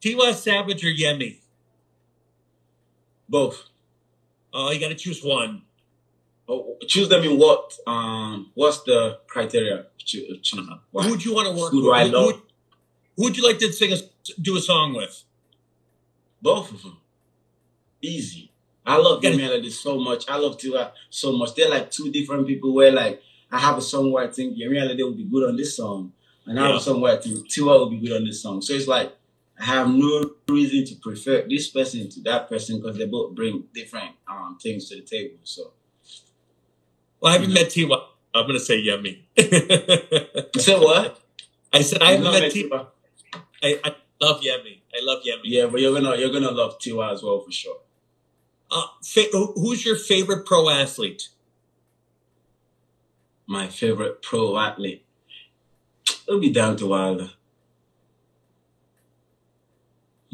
Tiwa 0.00 0.34
Savage 0.34 0.84
or 0.84 0.88
Yemi? 0.88 1.38
Both. 3.28 3.64
Oh, 4.52 4.70
you 4.70 4.80
got 4.80 4.88
to 4.88 4.94
choose 4.94 5.22
one. 5.22 5.62
Oh, 6.48 6.76
choose 6.86 7.08
them 7.08 7.22
in 7.24 7.38
what? 7.38 7.74
Um, 7.86 8.50
what's 8.54 8.82
the 8.84 9.18
criteria? 9.26 9.86
Choose, 9.98 10.40
what? 10.90 11.04
Who 11.04 11.10
would 11.10 11.24
you 11.24 11.34
want 11.34 11.48
to 11.54 11.60
work 11.60 11.70
Who 11.72 11.78
with? 11.78 11.84
do 11.86 11.92
I 11.92 12.06
Who- 12.06 12.12
love? 12.12 12.42
Who, 13.16 13.24
would 13.24 13.36
you 13.36 13.44
like 13.46 13.58
to 13.58 13.72
sing 13.72 13.92
a, 13.92 13.96
do 14.40 14.56
a 14.56 14.60
song 14.60 14.94
with? 14.94 15.24
Both 16.40 16.72
of 16.72 16.82
them. 16.82 16.96
Easy. 18.00 18.50
I 18.86 18.96
love 18.96 19.20
the 19.20 19.36
melody 19.36 19.68
so 19.70 19.98
much. 19.98 20.24
I 20.30 20.36
love 20.38 20.56
Tiwa 20.56 20.92
so 21.10 21.32
much. 21.32 21.54
They're 21.54 21.68
like 21.68 21.90
two 21.90 22.10
different 22.10 22.46
people 22.46 22.72
where 22.72 22.90
like 22.92 23.20
I 23.50 23.58
have 23.58 23.76
a 23.76 23.82
song 23.82 24.12
where 24.12 24.24
I 24.24 24.28
think 24.28 24.56
Yemi 24.56 24.78
Alade 24.80 25.04
would 25.04 25.16
be 25.16 25.24
good 25.24 25.46
on 25.48 25.56
this 25.56 25.76
song. 25.76 26.12
And 26.48 26.58
I 26.58 26.68
Yeah. 26.70 26.76
a 26.76 26.80
song 26.80 27.00
where 27.02 27.12
I 27.16 27.20
think 27.20 27.46
Tiwa 27.48 27.78
would 27.80 27.90
be 27.90 28.06
good 28.06 28.16
on 28.16 28.24
this 28.24 28.42
song. 28.42 28.62
So 28.62 28.72
it's 28.72 28.88
like 28.88 29.14
I 29.60 29.64
have 29.64 29.88
no 29.90 30.30
reason 30.48 30.84
to 30.86 30.94
prefer 30.96 31.46
this 31.48 31.68
person 31.68 32.08
to 32.10 32.20
that 32.22 32.48
person 32.48 32.80
because 32.80 32.96
they 32.96 33.06
both 33.06 33.34
bring 33.34 33.64
different 33.74 34.12
um 34.26 34.58
things 34.60 34.88
to 34.88 34.96
the 34.96 35.02
table. 35.02 35.38
So 35.44 35.72
Well, 37.20 37.30
I 37.30 37.36
haven't 37.36 37.52
met 37.52 37.66
Tiwa. 37.66 38.02
I'm 38.34 38.46
going 38.46 38.54
to 38.58 38.60
say 38.60 38.76
you 38.78 40.60
said 40.60 40.80
what? 40.80 41.20
I 41.72 41.82
said 41.82 42.02
I 42.02 42.12
haven't 42.12 42.32
met 42.32 42.52
Tiwa. 42.52 42.68
Tiwa? 42.70 42.86
I, 43.62 43.80
I 43.84 43.94
love 44.20 44.40
Yemi. 44.40 44.80
I 44.94 45.00
love 45.02 45.22
Yemi. 45.24 45.40
Yeah, 45.44 45.66
but 45.66 45.80
you're 45.80 45.92
gonna 45.92 46.16
you're 46.16 46.30
gonna 46.32 46.50
love 46.50 46.78
Tiwa 46.78 47.12
as 47.12 47.22
well 47.22 47.40
for 47.40 47.50
sure. 47.52 47.78
Uh, 48.70 48.86
fa- 49.02 49.30
who's 49.56 49.84
your 49.84 49.96
favorite 49.96 50.46
pro 50.46 50.68
athlete? 50.70 51.28
my 53.50 53.66
favorite 53.66 54.20
pro 54.22 54.58
athlete. 54.58 55.04
It'll 56.28 56.38
be 56.40 56.50
down 56.50 56.76
to 56.76 56.86
Wilder. 56.86 57.30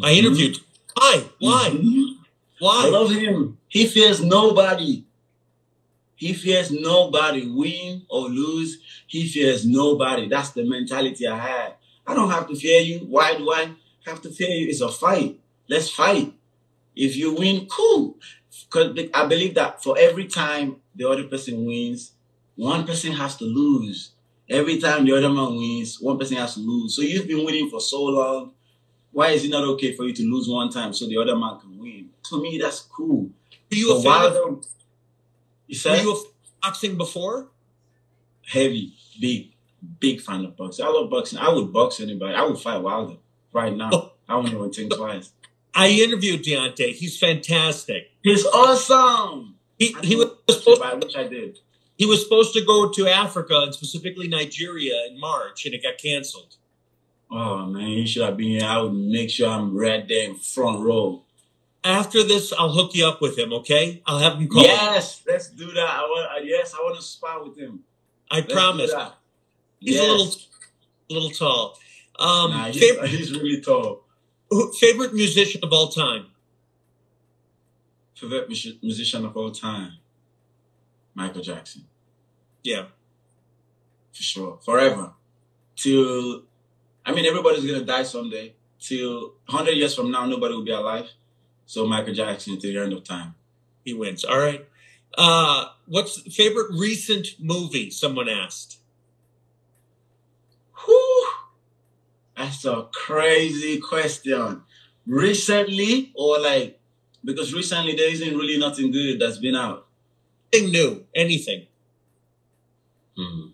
I 0.03 0.13
interviewed. 0.13 0.59
Why? 0.95 1.25
Why? 1.39 1.71
Mhm. 1.71 2.19
I 2.63 2.89
love 2.91 3.11
him. 3.11 3.59
He 3.69 3.87
fears 3.87 4.23
nobody. 4.23 5.05
He 6.17 6.33
fears 6.33 6.71
nobody, 6.71 7.47
win 7.47 8.03
or 8.09 8.29
lose. 8.29 8.79
He 9.07 9.27
fears 9.29 9.67
nobody. 9.67 10.29
That's 10.29 10.51
the 10.51 10.65
mentality 10.65 11.27
I 11.27 11.39
had. 11.39 11.75
I 12.07 12.15
don't 12.15 12.31
have 12.31 12.49
to 12.49 12.57
fear 12.57 12.81
you. 12.81 13.01
Why 13.01 13.37
do 13.37 13.51
I 13.53 13.71
have 14.07 14.23
to 14.23 14.31
fear 14.31 14.49
you? 14.51 14.69
It's 14.69 14.81
a 14.81 14.89
fight. 14.89 15.41
Let's 15.69 15.91
fight. 15.91 16.33
If 16.97 17.17
you 17.17 17.35
win, 17.35 17.67
cool. 17.67 18.19
Because 18.67 18.99
I 19.15 19.27
believe 19.27 19.55
that 19.57 19.83
for 19.85 19.99
every 19.99 20.29
time 20.29 20.79
the 20.95 21.09
other 21.09 21.25
person 21.25 21.67
wins, 21.67 22.13
one 22.57 22.87
person 22.87 23.13
has 23.13 23.37
to 23.39 23.47
lose. 23.47 24.13
Every 24.49 24.79
time 24.79 25.05
the 25.05 25.13
other 25.17 25.31
man 25.31 25.57
wins, 25.57 26.01
one 26.01 26.19
person 26.19 26.37
has 26.37 26.55
to 26.55 26.61
lose. 26.61 26.95
So 26.95 27.03
you've 27.03 27.27
been 27.27 27.45
winning 27.45 27.71
for 27.71 27.81
so 27.81 28.03
long. 28.05 28.53
Why 29.13 29.29
is 29.31 29.45
it 29.45 29.51
not 29.51 29.65
okay 29.65 29.95
for 29.95 30.05
you 30.05 30.13
to 30.13 30.23
lose 30.23 30.49
one 30.49 30.71
time 30.71 30.93
so 30.93 31.07
the 31.07 31.19
other 31.19 31.37
man 31.37 31.59
can 31.61 31.79
win? 31.79 32.11
To 32.31 32.43
me, 32.43 32.59
that's 32.59 32.81
cool. 32.81 33.31
Were 33.71 33.77
you 33.77 33.97
a 33.97 34.03
But 34.03 34.21
fan 34.21 34.27
of, 34.27 34.35
you 34.35 34.57
were 35.69 35.75
said 35.75 36.03
you 36.03 36.13
a 36.15 36.23
boxing 36.63 36.97
before? 36.97 37.49
heavy, 38.47 38.93
big, 39.21 39.53
big 40.01 40.21
fan 40.21 40.45
of 40.45 40.57
boxing. 40.57 40.85
I 40.85 40.89
love 40.89 41.11
boxing. 41.11 41.39
I 41.39 41.49
would 41.49 41.73
box 41.73 42.01
anybody. 42.01 42.35
I 42.35 42.43
would 42.45 42.59
fight 42.59 42.79
Wilder 42.83 43.17
right 43.53 43.75
now. 43.75 44.13
I 44.29 44.37
wouldn't 44.37 44.55
even 44.55 44.73
think 44.73 44.95
twice. 44.95 45.33
I 45.75 45.89
interviewed 45.89 46.43
Deontay. 46.45 46.95
He's 46.95 47.19
fantastic. 47.19 48.11
He's 48.23 48.45
awesome. 48.47 49.57
He, 49.79 49.95
he 50.03 50.17
was 50.17 50.29
I 50.83 50.95
wish 50.95 51.17
I 51.17 51.25
did. 51.27 51.59
He 51.97 52.07
was 52.07 52.23
supposed 52.23 52.53
to 52.55 52.65
go 52.65 52.91
to 52.91 53.09
Africa 53.09 53.61
and 53.63 53.75
specifically 53.75 54.29
Nigeria 54.29 55.07
in 55.09 55.19
March, 55.21 55.65
and 55.65 55.75
it 55.75 55.83
got 55.83 55.99
canceled. 55.99 56.57
Oh 57.31 57.67
man, 57.67 57.89
you 57.89 58.07
should 58.07 58.23
have 58.25 58.37
been 58.37 58.49
here. 58.49 58.65
I 58.65 58.79
would 58.81 58.93
make 58.95 59.31
sure 59.31 59.49
I'm 59.49 59.77
right 59.77 60.07
there 60.07 60.29
in 60.31 60.37
front 60.37 60.81
row. 60.81 61.23
After 61.83 62.23
this, 62.23 62.53
I'll 62.53 62.73
hook 62.73 62.95
you 62.95 63.07
up 63.07 63.21
with 63.21 63.37
him. 63.39 63.53
Okay, 63.53 64.03
I'll 64.07 64.19
have 64.19 64.35
him 64.35 64.49
call. 64.49 64.63
you. 64.63 64.69
Yes, 64.69 65.23
let's 65.27 65.49
do 65.51 65.67
that. 65.73 65.89
I 65.89 66.01
want. 66.03 66.47
Yes, 66.47 66.75
I 66.75 66.79
want 66.79 66.97
to 66.97 67.03
spar 67.03 67.45
with 67.45 67.59
him. 67.59 67.81
I 68.31 68.37
Let's 68.37 68.53
promise. 68.53 68.93
He's 69.81 69.97
Yes. 69.97 70.05
a 70.05 70.11
little, 70.13 70.35
little 71.11 71.31
tall. 71.31 71.79
Um, 72.19 72.51
Nah, 72.53 72.67
he's, 72.69 72.81
favorite, 72.81 73.11
he's 73.11 73.33
really 73.33 73.61
tall. 73.61 74.05
favorite 74.81 75.13
musician 75.13 75.61
of 75.63 75.73
all 75.73 75.89
time? 75.89 76.27
Favorite 78.15 78.49
musician 78.49 79.25
of 79.27 79.37
all 79.37 79.51
time, 79.51 79.93
Michael 81.15 81.43
Jackson, 81.43 81.85
Yeah, 82.63 82.87
for 84.13 84.23
sure, 84.23 84.59
forever. 84.65 85.13
Till, 85.77 86.43
I 87.05 87.13
mean, 87.15 87.27
everybody's 87.27 87.65
gonna 87.65 87.85
die 87.85 88.03
someday. 88.05 88.55
Till 88.79 89.35
hundred 89.49 89.73
years 89.77 89.95
from 89.95 90.11
now, 90.11 90.27
nobody 90.27 90.55
will 90.55 90.65
be 90.65 90.73
alive. 90.73 91.09
So 91.67 91.87
Michael 91.87 92.15
Jackson 92.15 92.59
till 92.59 92.73
the 92.73 92.81
end 92.81 92.93
of 92.93 93.05
time. 93.05 93.35
he 93.85 93.95
wins. 93.95 94.25
All 94.25 94.39
right. 94.39 94.67
Uh, 95.17 95.67
what's 95.87 96.21
favorite 96.35 96.71
recent 96.73 97.29
movie? 97.39 97.91
Someone 97.91 98.29
asked. 98.29 98.79
Whew, 100.85 101.29
that's 102.37 102.65
a 102.65 102.89
crazy 102.93 103.81
question. 103.81 104.63
Recently, 105.07 106.13
or 106.15 106.39
like, 106.41 106.81
because 107.25 107.55
recently 107.55 107.95
there 107.95 108.11
isn't 108.11 108.37
really 108.37 108.59
nothing 108.59 108.91
good 108.91 109.21
that's 109.21 109.39
been 109.39 109.55
out. 109.57 109.84
Anything 110.55 110.73
new? 110.73 111.05
Anything? 111.15 111.67
Hmm. 113.17 113.47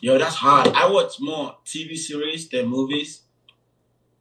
Yo, 0.00 0.18
that's 0.18 0.36
hard. 0.36 0.68
I 0.74 0.90
watch 0.90 1.20
more 1.20 1.56
TV 1.64 1.96
series 1.96 2.48
than 2.48 2.66
movies. 2.66 3.22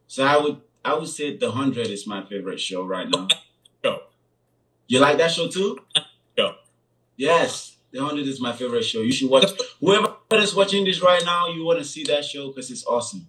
So 0.07 0.23
I 0.25 0.37
would 0.37 0.61
I 0.85 0.93
would 0.93 1.07
say 1.07 1.37
The 1.37 1.51
Hundred 1.51 1.87
is 1.87 2.05
my 2.05 2.23
favorite 2.23 2.59
show 2.59 2.85
right 2.85 3.07
now. 3.09 3.27
Go. 3.83 3.99
You 4.87 4.99
like 4.99 5.17
that 5.17 5.31
show 5.31 5.47
too? 5.47 5.79
Go. 6.37 6.55
Yes. 7.17 7.77
The 7.91 8.03
Hundred 8.03 8.27
is 8.27 8.41
my 8.41 8.53
favorite 8.53 8.83
show. 8.83 9.01
You 9.01 9.11
should 9.11 9.29
watch 9.29 9.49
whoever 9.79 10.15
is 10.33 10.55
watching 10.55 10.85
this 10.85 11.01
right 11.01 11.23
now, 11.25 11.47
you 11.49 11.65
want 11.65 11.79
to 11.79 11.85
see 11.85 12.03
that 12.05 12.25
show 12.25 12.47
because 12.49 12.71
it's 12.71 12.85
awesome. 12.85 13.27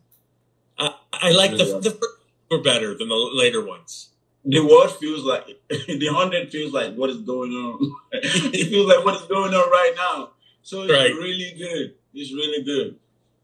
I, 0.79 0.95
I 1.13 1.31
like 1.33 1.53
the 1.53 1.65
Really 1.65 1.81
the 1.81 1.91
first 1.93 2.21
were 2.51 2.63
better 2.63 2.97
than 2.97 3.09
the 3.09 3.17
later 3.17 3.65
ones. 3.65 4.12
The 4.45 4.61
world 4.61 4.91
feels 4.99 5.23
like 5.25 5.47
the 5.69 6.09
hundred 6.13 6.51
feels 6.51 6.73
like 6.73 6.95
what 6.95 7.11
is 7.11 7.19
going 7.19 7.53
on. 7.53 7.95
it 8.13 8.69
feels 8.69 8.87
like 8.89 9.05
what 9.05 9.15
is 9.17 9.29
going 9.29 9.55
on 9.55 9.71
right 9.71 9.93
now. 9.97 10.31
So 10.63 10.83
it's 10.83 10.93
Right. 10.93 11.15
really 11.15 11.55
good. 11.59 11.95
It's 12.15 12.33
really 12.33 12.63
good. 12.65 12.97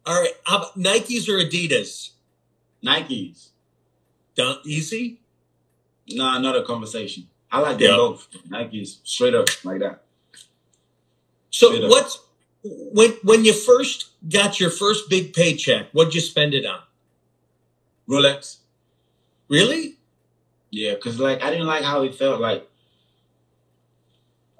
All 0.06 0.20
right. 0.20 0.32
How 0.44 0.58
about 0.58 0.78
Nikes 0.78 1.28
or 1.28 1.38
Adidas? 1.38 2.10
Nikes. 2.84 3.48
Done 4.34 4.58
easy. 4.64 5.20
Nah, 6.08 6.38
not 6.38 6.56
a 6.56 6.62
conversation. 6.62 7.28
I 7.50 7.60
like 7.60 7.78
them 7.78 7.90
Yeah. 7.90 7.96
both. 7.96 8.28
Nikes, 8.48 8.98
straight 9.04 9.34
up 9.34 9.48
like 9.64 9.80
that. 9.80 10.02
So 11.50 11.74
Straight 11.74 11.88
what's 11.88 12.20
when 12.62 13.12
when 13.22 13.44
you 13.44 13.52
first 13.52 14.06
got 14.28 14.58
your 14.60 14.70
first 14.70 15.08
big 15.08 15.32
paycheck? 15.32 15.90
What'd 15.92 16.14
you 16.14 16.20
spend 16.20 16.54
it 16.54 16.66
on? 16.66 16.80
Rolex. 18.08 18.58
Really? 19.48 19.97
Yeah, 20.70 20.94
cause 20.96 21.18
like 21.18 21.42
I 21.42 21.50
didn't 21.50 21.66
like 21.66 21.82
how 21.82 22.02
it 22.02 22.14
felt. 22.14 22.40
Like 22.40 22.68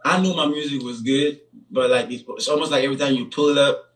I 0.05 0.21
knew 0.21 0.35
my 0.35 0.47
music 0.47 0.83
was 0.83 1.03
good, 1.03 1.41
but 1.71 1.91
like 1.91 2.11
it's, 2.11 2.25
it's 2.27 2.49
almost 2.49 2.71
like 2.71 2.85
every 2.85 2.97
time 2.97 3.15
you 3.15 3.27
pull 3.27 3.59
up, 3.59 3.95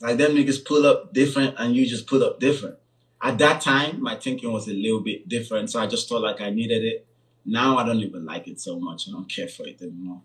like 0.00 0.18
them 0.18 0.32
niggas 0.32 0.64
pull 0.64 0.86
up 0.86 1.12
different, 1.12 1.54
and 1.58 1.74
you 1.74 1.86
just 1.86 2.06
pull 2.06 2.22
up 2.22 2.40
different. 2.40 2.76
At 3.22 3.38
that 3.38 3.62
time, 3.62 4.02
my 4.02 4.16
thinking 4.16 4.52
was 4.52 4.68
a 4.68 4.74
little 4.74 5.00
bit 5.00 5.28
different, 5.28 5.70
so 5.70 5.80
I 5.80 5.86
just 5.86 6.08
thought 6.08 6.22
like 6.22 6.40
I 6.40 6.50
needed 6.50 6.84
it. 6.84 7.06
Now 7.44 7.78
I 7.78 7.86
don't 7.86 8.00
even 8.00 8.26
like 8.26 8.48
it 8.48 8.60
so 8.60 8.78
much. 8.78 9.08
I 9.08 9.12
don't 9.12 9.28
care 9.28 9.48
for 9.48 9.66
it 9.66 9.80
anymore. 9.80 10.22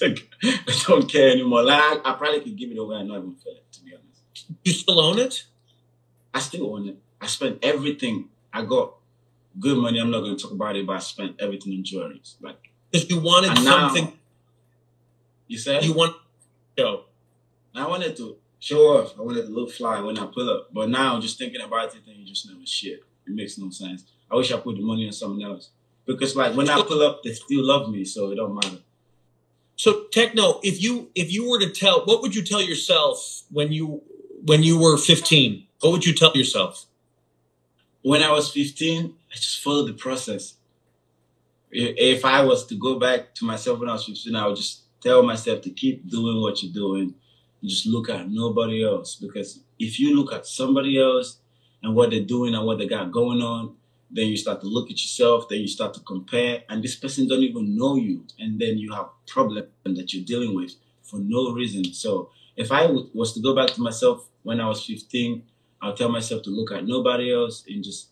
Like, 0.00 0.28
I 0.42 0.82
don't 0.88 1.08
care 1.08 1.30
anymore. 1.30 1.62
Like 1.62 1.80
I, 1.80 2.00
I 2.04 2.14
probably 2.14 2.40
could 2.40 2.56
give 2.56 2.72
it 2.72 2.78
away 2.78 2.96
and 2.96 3.08
not 3.08 3.18
even 3.18 3.34
feel 3.36 3.52
it. 3.52 3.70
To 3.72 3.84
be 3.84 3.92
honest. 3.94 4.46
You 4.64 4.72
still 4.72 5.00
own 5.00 5.18
it? 5.20 5.44
I 6.34 6.40
still 6.40 6.74
own 6.74 6.88
it. 6.88 6.98
I 7.20 7.26
spent 7.26 7.58
everything. 7.62 8.28
I 8.52 8.64
got 8.64 8.94
good 9.58 9.78
money. 9.78 10.00
I'm 10.00 10.10
not 10.10 10.20
going 10.20 10.36
to 10.36 10.42
talk 10.42 10.52
about 10.52 10.76
it, 10.76 10.86
but 10.86 10.96
I 10.96 10.98
spent 10.98 11.36
everything 11.40 11.74
on 11.74 11.84
jewelry. 11.84 12.20
Like 12.40 12.70
Because 12.90 13.08
you 13.10 13.20
wanted 13.20 13.50
and 13.50 13.64
now, 13.64 13.88
something. 13.88 14.12
you 15.46 15.58
said, 15.58 15.84
You 15.84 15.92
want. 15.92 16.16
Show. 16.78 17.04
I 17.74 17.86
wanted 17.86 18.16
to 18.16 18.36
show 18.58 18.80
off. 18.98 19.18
I 19.18 19.22
wanted 19.22 19.42
to 19.46 19.52
look 19.52 19.70
fly 19.70 20.00
when 20.00 20.18
I 20.18 20.26
pull 20.26 20.48
up. 20.48 20.68
But 20.72 20.88
now, 20.88 21.20
just 21.20 21.38
thinking 21.38 21.60
about 21.60 21.94
it, 21.94 22.02
and 22.06 22.16
you 22.16 22.24
just 22.24 22.48
never 22.48 22.64
shit. 22.64 23.02
It 23.26 23.34
makes 23.34 23.58
no 23.58 23.70
sense. 23.70 24.04
I 24.30 24.36
wish 24.36 24.50
I 24.52 24.56
put 24.58 24.76
the 24.76 24.82
money 24.82 25.06
on 25.06 25.12
something 25.12 25.44
else 25.44 25.70
because, 26.06 26.34
like, 26.34 26.56
when 26.56 26.68
I 26.68 26.80
pull 26.82 27.02
up, 27.02 27.22
they 27.22 27.32
still 27.32 27.64
love 27.64 27.90
me, 27.90 28.04
so 28.04 28.30
it 28.32 28.36
don't 28.36 28.54
matter. 28.54 28.78
So 29.76 30.04
Tekno, 30.14 30.60
if 30.62 30.82
you 30.82 31.10
if 31.14 31.32
you 31.32 31.48
were 31.48 31.58
to 31.60 31.70
tell, 31.70 32.04
what 32.04 32.22
would 32.22 32.34
you 32.34 32.42
tell 32.42 32.62
yourself 32.62 33.42
when 33.50 33.72
you 33.72 34.02
when 34.44 34.62
you 34.62 34.78
were 34.78 34.96
15? 34.96 35.66
What 35.80 35.92
would 35.92 36.06
you 36.06 36.14
tell 36.14 36.32
yourself? 36.34 36.86
When 38.02 38.22
I 38.22 38.30
was 38.30 38.50
15, 38.50 39.14
I 39.30 39.34
just 39.34 39.62
followed 39.62 39.88
the 39.88 39.94
process. 39.94 40.54
If 41.70 42.24
I 42.24 42.42
was 42.42 42.66
to 42.66 42.74
go 42.74 42.98
back 42.98 43.34
to 43.36 43.44
myself 43.44 43.80
when 43.80 43.88
I 43.88 43.92
was 43.92 44.04
15, 44.04 44.36
I 44.36 44.46
would 44.46 44.56
just 44.56 44.82
tell 45.00 45.22
myself 45.22 45.62
to 45.62 45.70
keep 45.70 46.08
doing 46.08 46.40
what 46.40 46.62
you're 46.62 46.72
doing 46.72 47.14
just 47.64 47.86
look 47.86 48.10
at 48.10 48.28
nobody 48.28 48.84
else. 48.84 49.14
Because 49.16 49.60
if 49.78 50.00
you 50.00 50.16
look 50.16 50.32
at 50.32 50.46
somebody 50.46 51.00
else 51.00 51.38
and 51.82 51.94
what 51.94 52.10
they're 52.10 52.20
doing 52.20 52.54
and 52.54 52.66
what 52.66 52.78
they 52.78 52.86
got 52.86 53.12
going 53.12 53.40
on, 53.40 53.76
then 54.10 54.26
you 54.26 54.36
start 54.36 54.60
to 54.60 54.66
look 54.66 54.90
at 54.90 55.00
yourself, 55.00 55.48
then 55.48 55.60
you 55.60 55.68
start 55.68 55.94
to 55.94 56.00
compare, 56.00 56.64
and 56.68 56.82
this 56.82 56.96
person 56.96 57.26
don't 57.26 57.42
even 57.42 57.74
know 57.76 57.96
you. 57.96 58.26
And 58.38 58.60
then 58.60 58.76
you 58.76 58.92
have 58.92 59.06
problem 59.26 59.66
that 59.84 60.12
you're 60.12 60.24
dealing 60.24 60.54
with 60.54 60.74
for 61.02 61.18
no 61.18 61.52
reason. 61.52 61.94
So 61.94 62.30
if 62.56 62.70
I 62.70 62.86
was 62.86 63.32
to 63.34 63.40
go 63.40 63.54
back 63.54 63.68
to 63.74 63.80
myself 63.80 64.28
when 64.42 64.60
I 64.60 64.68
was 64.68 64.84
15, 64.84 65.42
I'll 65.82 65.94
tell 65.94 66.08
myself 66.08 66.42
to 66.44 66.50
look 66.50 66.70
at 66.70 66.86
nobody 66.86 67.34
else 67.34 67.64
and 67.68 67.82
just, 67.82 68.10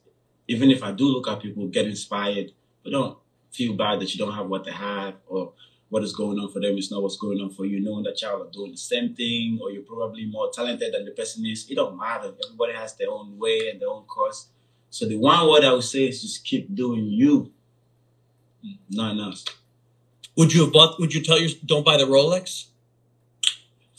even 0.49 0.71
if 0.71 0.83
I 0.83 0.91
do 0.91 1.05
look 1.05 1.29
at 1.29 1.41
people, 1.41 1.69
get 1.69 1.87
inspired, 1.87 2.51
but 2.83 2.91
don't 2.91 3.17
feel 3.53 3.75
bad 3.75 4.01
that 4.01 4.13
you 4.13 4.19
don't 4.19 4.35
have 4.35 4.49
what 4.49 4.65
they 4.65 4.73
have 4.73 5.15
or 5.29 5.53
what 5.89 6.03
is 6.03 6.15
going 6.15 6.39
on 6.39 6.51
for 6.51 6.61
them 6.61 6.77
is 6.77 6.91
not 6.91 7.03
what's 7.03 7.17
going 7.17 7.41
on 7.41 7.51
for 7.51 7.65
you. 7.65 7.81
Knowing 7.81 8.05
that 8.05 8.21
y'all 8.23 8.43
are 8.43 8.51
doing 8.51 8.73
the 8.73 8.77
same 8.77 9.15
thing 9.15 9.59
or 9.63 9.71
you're 9.71 9.83
probably 9.83 10.27
more 10.27 10.51
talented 10.53 10.95
than 10.95 11.05
the 11.05 11.13
person 11.13 11.47
is, 11.47 11.69
it 11.71 11.77
don't 11.77 11.97
matter. 11.97 12.33
Everybody 12.45 12.73
has 12.75 12.95
their 12.97 13.11
own 13.11 13.39
way 13.39 13.71
and 13.71 13.81
their 13.81 13.89
own 13.89 14.05
course. 14.05 14.49
So 14.91 15.07
the 15.07 15.17
one 15.17 15.49
word 15.49 15.65
I 15.65 15.73
would 15.73 15.85
say 15.85 16.09
is 16.09 16.23
just 16.23 16.45
keep 16.45 16.75
doing 16.75 17.07
you, 17.07 17.53
nothing 18.89 19.21
else. 19.21 19.45
Would 20.37 20.53
you 20.53 20.65
have 20.65 20.73
bought? 20.73 20.99
Would 20.99 21.13
you 21.13 21.23
tell 21.23 21.39
your 21.39 21.51
don't 21.65 21.85
buy 21.85 21.97
the 21.97 22.05
Rolex? 22.05 22.67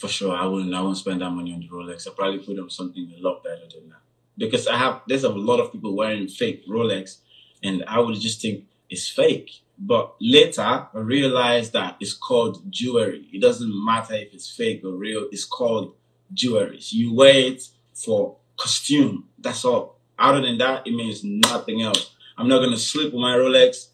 For 0.02 0.08
sure, 0.08 0.36
I 0.36 0.48
wouldn't. 0.48 0.74
I 0.74 0.82
wouldn't 0.82 0.98
spend 0.98 1.22
that 1.22 1.30
money 1.30 1.54
on 1.54 1.60
the 1.60 1.68
Rolex. 1.68 2.08
I 2.08 2.12
probably 2.16 2.40
put 2.40 2.58
on 2.58 2.72
something 2.72 3.14
a 3.16 3.22
lot 3.22 3.44
better 3.44 3.68
than 3.72 3.90
that. 3.90 4.00
Because 4.36 4.66
I 4.68 4.76
have, 4.76 5.04
there's 5.08 5.24
a 5.24 5.30
lot 5.30 5.60
of 5.60 5.72
people 5.72 5.96
wearing 5.96 6.28
fake 6.28 6.68
Rolex, 6.68 7.18
and 7.62 7.84
I 7.88 8.00
would 8.00 8.20
just 8.20 8.42
think 8.42 8.66
it's 8.90 9.08
fake. 9.08 9.62
But 9.78 10.16
later, 10.20 10.64
I 10.64 10.88
realized 10.94 11.74
that 11.74 11.98
it's 12.00 12.14
called 12.14 12.72
jewelry. 12.72 13.28
It 13.32 13.44
doesn't 13.44 13.72
matter 13.86 14.16
if 14.16 14.34
it's 14.34 14.50
fake 14.50 14.82
or 14.84 14.94
real. 14.94 15.28
It's 15.32 15.46
called 15.46 15.94
jewelry. 16.34 16.82
So 16.82 16.98
you 16.98 17.14
wear 17.14 17.36
it 17.36 17.62
for 17.94 18.38
costume. 18.58 19.26
That's 19.38 19.64
all. 19.64 20.00
Other 20.18 20.42
than 20.42 20.58
that, 20.58 20.88
it 20.88 20.96
means 20.96 21.24
nothing 21.24 21.84
else. 21.84 22.16
I'm 22.40 22.48
not 22.48 22.64
gonna 22.64 22.78
sleep 22.78 23.14
with 23.14 23.22
my 23.22 23.36
Rolex 23.36 23.90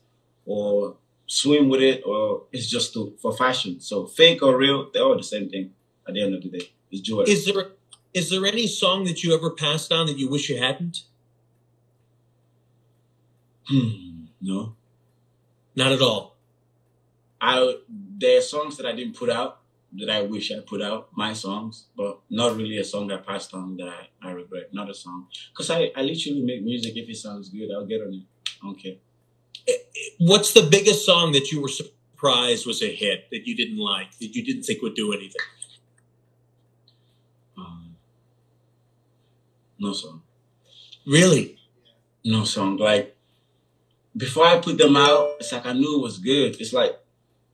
or 0.45 0.95
swim 1.25 1.67
with 1.67 1.81
it 1.81 2.03
or 2.05 2.43
it's 2.53 2.69
just 2.69 2.93
to, 2.93 3.13
for 3.21 3.35
fashion. 3.35 3.81
So 3.81 4.05
fake 4.05 4.41
or 4.41 4.55
real, 4.55 4.89
they're 4.93 5.03
all 5.03 5.17
the 5.17 5.23
same 5.23 5.49
thing 5.49 5.71
at 6.07 6.13
the 6.13 6.23
end 6.23 6.35
of 6.35 6.41
the 6.41 6.49
day. 6.49 6.71
It's 6.91 7.01
jewelry. 7.01 7.29
Is 7.29 7.45
there 7.45 7.71
is 8.13 8.29
there 8.29 8.45
any 8.45 8.67
song 8.67 9.03
that 9.05 9.23
you 9.23 9.35
ever 9.35 9.49
passed 9.51 9.91
on 9.91 10.07
that 10.07 10.17
you 10.17 10.29
wish 10.29 10.49
you 10.49 10.57
hadn't? 10.57 11.03
Hmm, 13.67 14.25
no. 14.41 14.75
Not 15.75 15.91
at 15.91 16.01
all. 16.01 16.37
I 17.39 17.77
there 18.17 18.39
are 18.39 18.41
songs 18.41 18.77
that 18.77 18.85
I 18.85 18.93
didn't 18.93 19.15
put 19.15 19.29
out 19.29 19.59
that 19.93 20.09
I 20.09 20.21
wish 20.21 20.51
I 20.51 20.59
put 20.59 20.81
out, 20.81 21.09
my 21.15 21.33
songs, 21.33 21.85
but 21.95 22.19
not 22.29 22.57
really 22.57 22.77
a 22.77 22.83
song 22.83 23.11
I 23.11 23.17
passed 23.17 23.53
on 23.53 23.77
that 23.77 23.87
I, 23.87 24.29
I 24.29 24.31
regret. 24.31 24.73
Not 24.73 24.89
a 24.89 24.93
song. 24.93 25.27
Because 25.51 25.69
I, 25.69 25.91
I 25.95 26.01
literally 26.01 26.41
make 26.41 26.61
music. 26.61 26.97
If 26.97 27.09
it 27.09 27.15
sounds 27.15 27.49
good, 27.49 27.69
I'll 27.73 27.85
get 27.85 28.01
on 28.01 28.13
it. 28.13 28.23
I 28.61 28.65
don't 28.65 28.81
care. 28.81 28.95
What's 30.19 30.53
the 30.53 30.63
biggest 30.63 31.05
song 31.05 31.31
that 31.33 31.51
you 31.51 31.61
were 31.61 31.69
surprised 31.69 32.65
was 32.65 32.81
a 32.81 32.93
hit 32.93 33.29
that 33.31 33.47
you 33.47 33.55
didn't 33.55 33.77
like, 33.79 34.17
that 34.19 34.35
you 34.35 34.43
didn't 34.43 34.63
think 34.63 34.81
would 34.81 34.95
do 34.95 35.13
anything? 35.13 35.41
No 39.79 39.93
song. 39.93 40.21
Really? 41.05 41.57
No 42.23 42.43
song. 42.43 42.77
Like, 42.77 43.15
before 44.15 44.45
I 44.45 44.59
put 44.59 44.77
them 44.77 44.97
out, 44.97 45.35
it's 45.39 45.51
like 45.51 45.65
I 45.65 45.73
knew 45.73 45.99
it 45.99 46.01
was 46.01 46.17
good. 46.19 46.59
It's 46.59 46.73
like 46.73 46.99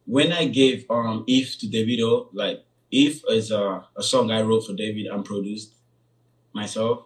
when 0.05 0.31
I 0.31 0.45
gave 0.47 0.85
um 0.89 1.23
If 1.27 1.59
to 1.59 1.67
Davido, 1.67 2.29
like 2.33 2.63
If 2.91 3.21
is 3.29 3.51
a, 3.51 3.85
a 3.95 4.03
song 4.03 4.31
I 4.31 4.41
wrote 4.41 4.65
for 4.65 4.73
David 4.73 5.07
and 5.07 5.25
produced 5.25 5.73
myself. 6.53 7.05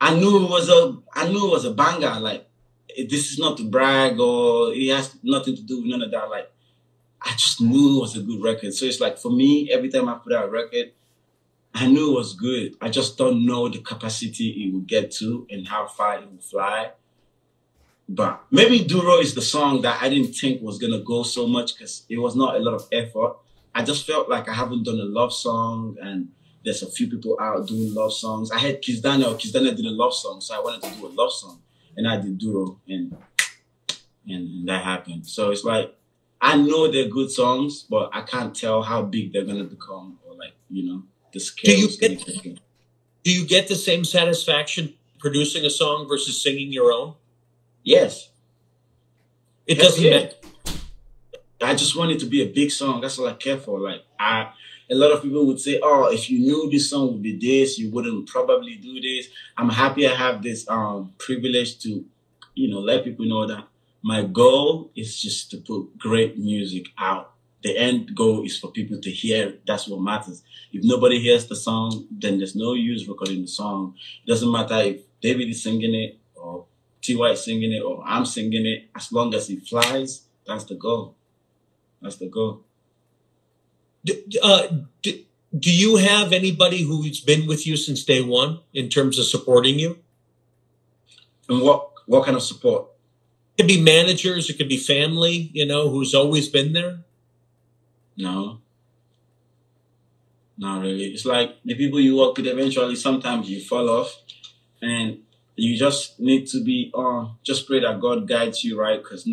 I 0.00 0.14
knew 0.14 0.44
it 0.44 0.50
was 0.50 0.68
a 0.68 0.98
I 1.14 1.28
knew 1.28 1.46
it 1.46 1.50
was 1.50 1.64
a 1.64 1.72
banger. 1.72 2.20
Like 2.20 2.48
this 2.96 3.32
is 3.32 3.38
not 3.38 3.56
to 3.58 3.64
brag 3.64 4.18
or 4.18 4.72
it 4.72 4.94
has 4.94 5.16
nothing 5.22 5.56
to 5.56 5.62
do 5.62 5.78
with 5.78 5.90
none 5.90 6.02
of 6.02 6.10
that. 6.10 6.28
Like 6.28 6.50
I 7.22 7.30
just 7.32 7.60
knew 7.60 7.98
it 7.98 8.00
was 8.00 8.16
a 8.16 8.22
good 8.22 8.42
record. 8.42 8.74
So 8.74 8.86
it's 8.86 9.00
like 9.00 9.18
for 9.18 9.30
me, 9.30 9.70
every 9.70 9.88
time 9.88 10.08
I 10.08 10.14
put 10.14 10.32
out 10.32 10.46
a 10.46 10.50
record, 10.50 10.92
I 11.78 11.86
knew 11.86 12.12
it 12.12 12.14
was 12.14 12.32
good. 12.32 12.74
I 12.80 12.88
just 12.88 13.18
don't 13.18 13.44
know 13.44 13.68
the 13.68 13.80
capacity 13.80 14.48
it 14.48 14.72
will 14.72 14.80
get 14.80 15.10
to 15.16 15.46
and 15.50 15.68
how 15.68 15.86
far 15.86 16.14
it 16.14 16.30
will 16.30 16.38
fly. 16.38 16.92
But 18.08 18.42
maybe 18.50 18.82
Duro 18.82 19.18
is 19.18 19.34
the 19.34 19.42
song 19.42 19.82
that 19.82 20.02
I 20.02 20.08
didn't 20.08 20.32
think 20.32 20.62
was 20.62 20.78
gonna 20.78 21.00
go 21.00 21.22
so 21.22 21.46
much 21.46 21.76
because 21.76 22.06
it 22.08 22.16
was 22.16 22.34
not 22.34 22.56
a 22.56 22.60
lot 22.60 22.72
of 22.72 22.88
effort. 22.92 23.36
I 23.74 23.84
just 23.84 24.06
felt 24.06 24.26
like 24.26 24.48
I 24.48 24.54
haven't 24.54 24.84
done 24.84 24.98
a 25.00 25.04
love 25.04 25.34
song 25.34 25.98
and 26.00 26.28
there's 26.64 26.82
a 26.82 26.90
few 26.90 27.10
people 27.10 27.36
out 27.38 27.66
doing 27.66 27.92
love 27.92 28.14
songs. 28.14 28.50
I 28.50 28.58
had 28.58 28.80
Kiss 28.80 29.00
Daniel, 29.00 29.34
Kiss 29.34 29.52
Daniel 29.52 29.74
did 29.74 29.84
a 29.84 29.90
love 29.90 30.14
song, 30.14 30.40
so 30.40 30.54
I 30.54 30.60
wanted 30.60 30.82
to 30.82 30.98
do 30.98 31.08
a 31.08 31.08
love 31.08 31.32
song. 31.32 31.60
And 31.94 32.08
I 32.08 32.16
did 32.16 32.38
Duro 32.38 32.80
and 32.88 33.14
and, 34.26 34.66
that 34.66 34.82
happened. 34.82 35.26
So 35.26 35.50
it's 35.50 35.64
like 35.64 35.94
I 36.40 36.56
know 36.56 36.90
they're 36.90 37.08
good 37.08 37.30
songs, 37.30 37.82
but 37.82 38.08
I 38.14 38.22
can't 38.22 38.56
tell 38.56 38.80
how 38.80 39.02
big 39.02 39.34
they're 39.34 39.44
gonna 39.44 39.64
become 39.64 40.18
or 40.26 40.34
like, 40.36 40.54
you 40.70 40.86
know, 40.86 41.02
scale. 41.40 41.76
you 41.78 41.88
get- 41.98 42.58
Do 43.24 43.32
you 43.32 43.44
get 43.46 43.66
the 43.68 43.74
same 43.74 44.04
satisfaction 44.04 44.94
producing 45.18 45.64
a 45.64 45.70
song 45.70 46.06
versus 46.08 46.40
singing 46.40 46.72
your 46.72 46.92
own? 46.92 47.14
Yes. 47.82 48.30
It 49.66 49.78
doesn't 49.78 50.04
matter. 50.08 50.34
I 51.60 51.74
just 51.74 51.96
want 51.96 52.12
it 52.12 52.20
to 52.20 52.26
be 52.26 52.42
a 52.42 52.46
big 52.46 52.70
song. 52.70 53.00
That's 53.00 53.18
all 53.18 53.26
I 53.26 53.32
care 53.34 53.56
for. 53.58 53.80
Like 53.80 54.02
I, 54.18 54.52
a 54.90 54.94
lot 54.94 55.10
of 55.10 55.22
people 55.22 55.44
would 55.46 55.58
say, 55.58 55.80
"Oh, 55.82 56.04
if 56.12 56.30
you 56.30 56.38
knew 56.38 56.70
this 56.70 56.90
song 56.90 57.12
would 57.12 57.22
be 57.22 57.36
this, 57.36 57.78
you 57.78 57.90
wouldn't 57.90 58.28
probably 58.28 58.76
do 58.76 59.00
this." 59.00 59.28
I'm 59.56 59.70
happy 59.70 60.06
I 60.06 60.14
have 60.14 60.42
this 60.42 60.68
um 60.68 61.14
privilege 61.18 61.78
to, 61.80 62.04
you 62.54 62.68
know, 62.70 62.78
let 62.80 63.04
people 63.04 63.24
know 63.26 63.46
that 63.46 63.66
my 64.02 64.22
goal 64.22 64.90
is 64.94 65.20
just 65.20 65.50
to 65.50 65.56
put 65.56 65.98
great 65.98 66.38
music 66.38 66.86
out. 66.98 67.32
The 67.66 67.76
end 67.76 68.14
goal 68.14 68.44
is 68.44 68.56
for 68.56 68.70
people 68.70 69.00
to 69.00 69.10
hear. 69.10 69.54
That's 69.66 69.88
what 69.88 70.00
matters. 70.00 70.44
If 70.72 70.84
nobody 70.84 71.18
hears 71.18 71.48
the 71.48 71.56
song, 71.56 72.06
then 72.12 72.38
there's 72.38 72.54
no 72.54 72.74
use 72.74 73.08
recording 73.08 73.42
the 73.42 73.48
song. 73.48 73.96
It 74.24 74.30
doesn't 74.30 74.52
matter 74.52 74.76
if 74.82 75.00
David 75.20 75.48
is 75.48 75.64
singing 75.64 75.92
it 75.92 76.16
or 76.36 76.66
Ty 77.04 77.30
is 77.32 77.44
singing 77.44 77.72
it 77.72 77.82
or 77.82 78.04
I'm 78.06 78.24
singing 78.24 78.64
it. 78.66 78.84
As 78.94 79.10
long 79.10 79.34
as 79.34 79.50
it 79.50 79.66
flies, 79.66 80.22
that's 80.46 80.62
the 80.62 80.76
goal. 80.76 81.16
That's 82.00 82.14
the 82.14 82.28
goal. 82.28 82.62
D- 84.04 84.22
d- 84.28 84.38
uh, 84.40 84.68
d- 85.02 85.26
do 85.58 85.74
you 85.74 85.96
have 85.96 86.32
anybody 86.32 86.82
who's 86.82 87.20
been 87.20 87.48
with 87.48 87.66
you 87.66 87.76
since 87.76 88.04
day 88.04 88.22
one 88.22 88.60
in 88.74 88.88
terms 88.88 89.18
of 89.18 89.26
supporting 89.26 89.80
you? 89.80 89.98
And 91.48 91.62
what 91.62 91.90
what 92.06 92.24
kind 92.26 92.36
of 92.36 92.44
support? 92.44 92.86
It 93.58 93.62
could 93.62 93.68
be 93.68 93.82
managers, 93.82 94.48
it 94.48 94.56
could 94.56 94.68
be 94.68 94.78
family, 94.78 95.50
you 95.52 95.66
know, 95.66 95.88
who's 95.88 96.14
always 96.14 96.48
been 96.48 96.72
there. 96.72 97.00
No. 98.16 98.60
Not 100.58 100.80
really. 100.82 101.06
It's 101.06 101.26
like 101.26 101.56
the 101.64 101.74
people 101.74 102.00
you 102.00 102.16
work 102.16 102.36
with 102.36 102.46
eventually 102.46 102.96
sometimes 102.96 103.50
you 103.50 103.60
fall 103.60 103.90
off 103.90 104.14
and 104.82 105.18
you 105.56 105.76
just 105.78 106.18
need 106.20 106.46
to 106.48 106.62
be 106.64 106.92
uh 106.94 107.26
just 107.42 107.66
pray 107.66 107.80
that 107.80 108.00
God 108.00 108.28
guides 108.28 108.64
you 108.64 108.78
right 108.80 109.02
because 109.02 109.28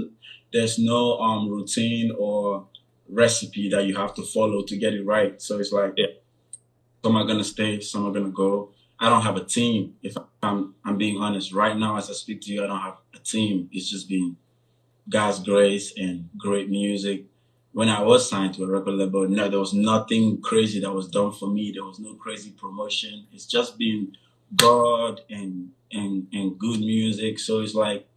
there's 0.51 0.79
no 0.79 1.19
um 1.19 1.49
routine 1.49 2.11
or 2.17 2.67
recipe 3.09 3.69
that 3.69 3.85
you 3.85 3.95
have 3.95 4.13
to 4.15 4.23
follow 4.23 4.63
to 4.63 4.77
get 4.77 4.93
it 4.93 5.05
right. 5.05 5.41
So 5.41 5.59
it's 5.59 5.71
like 5.71 5.93
Yeah. 5.97 6.07
some 7.03 7.15
are 7.15 7.25
gonna 7.25 7.43
stay, 7.43 7.79
some 7.81 8.05
are 8.07 8.11
gonna 8.13 8.31
go. 8.31 8.71
I 8.99 9.09
don't 9.09 9.21
have 9.23 9.37
a 9.37 9.43
team. 9.45 9.95
If 10.03 10.15
I'm 10.41 10.75
I'm 10.85 10.97
being 10.97 11.17
honest, 11.21 11.53
right 11.53 11.77
now 11.77 11.97
as 11.97 12.09
I 12.09 12.13
speak 12.13 12.41
to 12.41 12.51
you, 12.53 12.63
I 12.63 12.67
don't 12.67 12.81
have 12.81 12.97
a 13.13 13.19
team. 13.19 13.69
It's 13.71 13.89
just 13.89 14.09
been 14.09 14.37
God's 15.09 15.39
grace 15.39 15.93
and 15.97 16.29
great 16.37 16.69
music. 16.69 17.25
When 17.73 17.89
I 17.89 18.01
was 18.01 18.29
signed 18.29 18.53
to 18.55 18.63
a 18.63 18.67
record 18.67 18.93
label, 18.93 19.27
no, 19.27 19.49
there 19.49 19.59
was 19.59 19.73
nothing 19.73 20.41
crazy 20.41 20.79
that 20.81 20.91
was 20.91 21.07
done 21.07 21.31
for 21.31 21.49
me. 21.49 21.71
There 21.71 21.83
was 21.83 21.99
no 21.99 22.13
crazy 22.13 22.51
promotion. 22.51 23.25
It's 23.33 23.45
just 23.45 23.77
been 23.77 24.15
God 24.55 25.21
and 25.29 25.71
and 25.91 26.27
and 26.31 26.57
good 26.57 26.79
music. 26.79 27.39
So 27.39 27.61
it's 27.61 27.73
like 27.73 28.07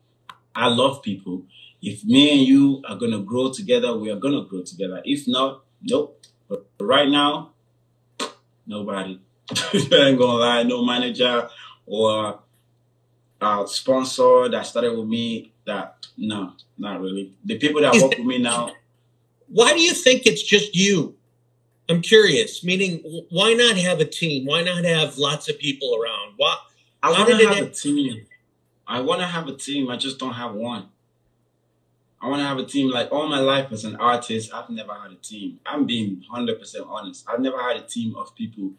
I 0.54 0.68
love 0.68 1.02
people. 1.02 1.44
If 1.82 2.04
me 2.04 2.38
and 2.38 2.40
you 2.46 2.82
are 2.88 2.96
gonna 2.96 3.20
grow 3.20 3.50
together, 3.52 3.96
we 3.96 4.10
are 4.10 4.16
gonna 4.18 4.44
grow 4.44 4.62
together. 4.62 5.00
If 5.04 5.26
not, 5.26 5.62
nope. 5.82 6.22
But 6.48 6.66
right 6.80 7.08
now, 7.08 7.52
nobody. 8.66 9.20
I 9.50 9.78
ain't 10.08 10.18
gonna 10.18 10.38
lie, 10.38 10.62
no 10.64 10.84
manager 10.84 11.48
or 11.86 12.40
uh, 13.40 13.66
sponsor 13.66 14.48
that 14.48 14.66
started 14.66 14.96
with 14.96 15.06
me. 15.06 15.52
That 15.66 16.06
no, 16.16 16.52
not 16.78 17.00
really. 17.00 17.34
The 17.44 17.58
people 17.58 17.80
that 17.82 17.94
work 17.94 18.18
with 18.18 18.26
me 18.26 18.38
now, 18.38 18.72
Why 19.48 19.72
do 19.72 19.80
you 19.80 19.92
think 19.92 20.26
it's 20.26 20.42
just 20.42 20.74
you? 20.74 21.16
I'm 21.88 22.02
curious. 22.02 22.64
Meaning, 22.64 23.00
why 23.30 23.54
not 23.54 23.76
have 23.76 24.00
a 24.00 24.04
team? 24.04 24.46
Why 24.46 24.62
not 24.62 24.84
have 24.84 25.18
lots 25.18 25.48
of 25.48 25.58
people 25.58 25.96
around? 26.00 26.34
Why? 26.36 26.56
I 27.02 27.10
want 27.10 27.28
to 27.28 27.36
it 27.36 27.48
have 27.48 27.66
a 27.66 27.70
team. 27.70 28.26
I 28.86 29.00
want 29.00 29.20
to 29.20 29.26
have 29.26 29.46
a 29.46 29.54
team. 29.54 29.88
I 29.88 29.96
just 29.96 30.18
don't 30.18 30.32
have 30.32 30.54
one. 30.54 30.88
I 32.20 32.28
want 32.28 32.40
to 32.40 32.46
have 32.46 32.58
a 32.58 32.64
team. 32.64 32.90
Like 32.90 33.12
all 33.12 33.28
my 33.28 33.38
life 33.38 33.70
as 33.70 33.84
an 33.84 33.96
artist, 33.96 34.52
I've 34.52 34.70
never 34.70 34.92
had 34.92 35.12
a 35.12 35.16
team. 35.16 35.60
I'm 35.66 35.86
being 35.86 36.22
hundred 36.28 36.58
percent 36.58 36.86
honest. 36.88 37.24
I've 37.28 37.40
never 37.40 37.60
had 37.60 37.76
a 37.76 37.82
team 37.82 38.16
of 38.16 38.34
people 38.34 38.72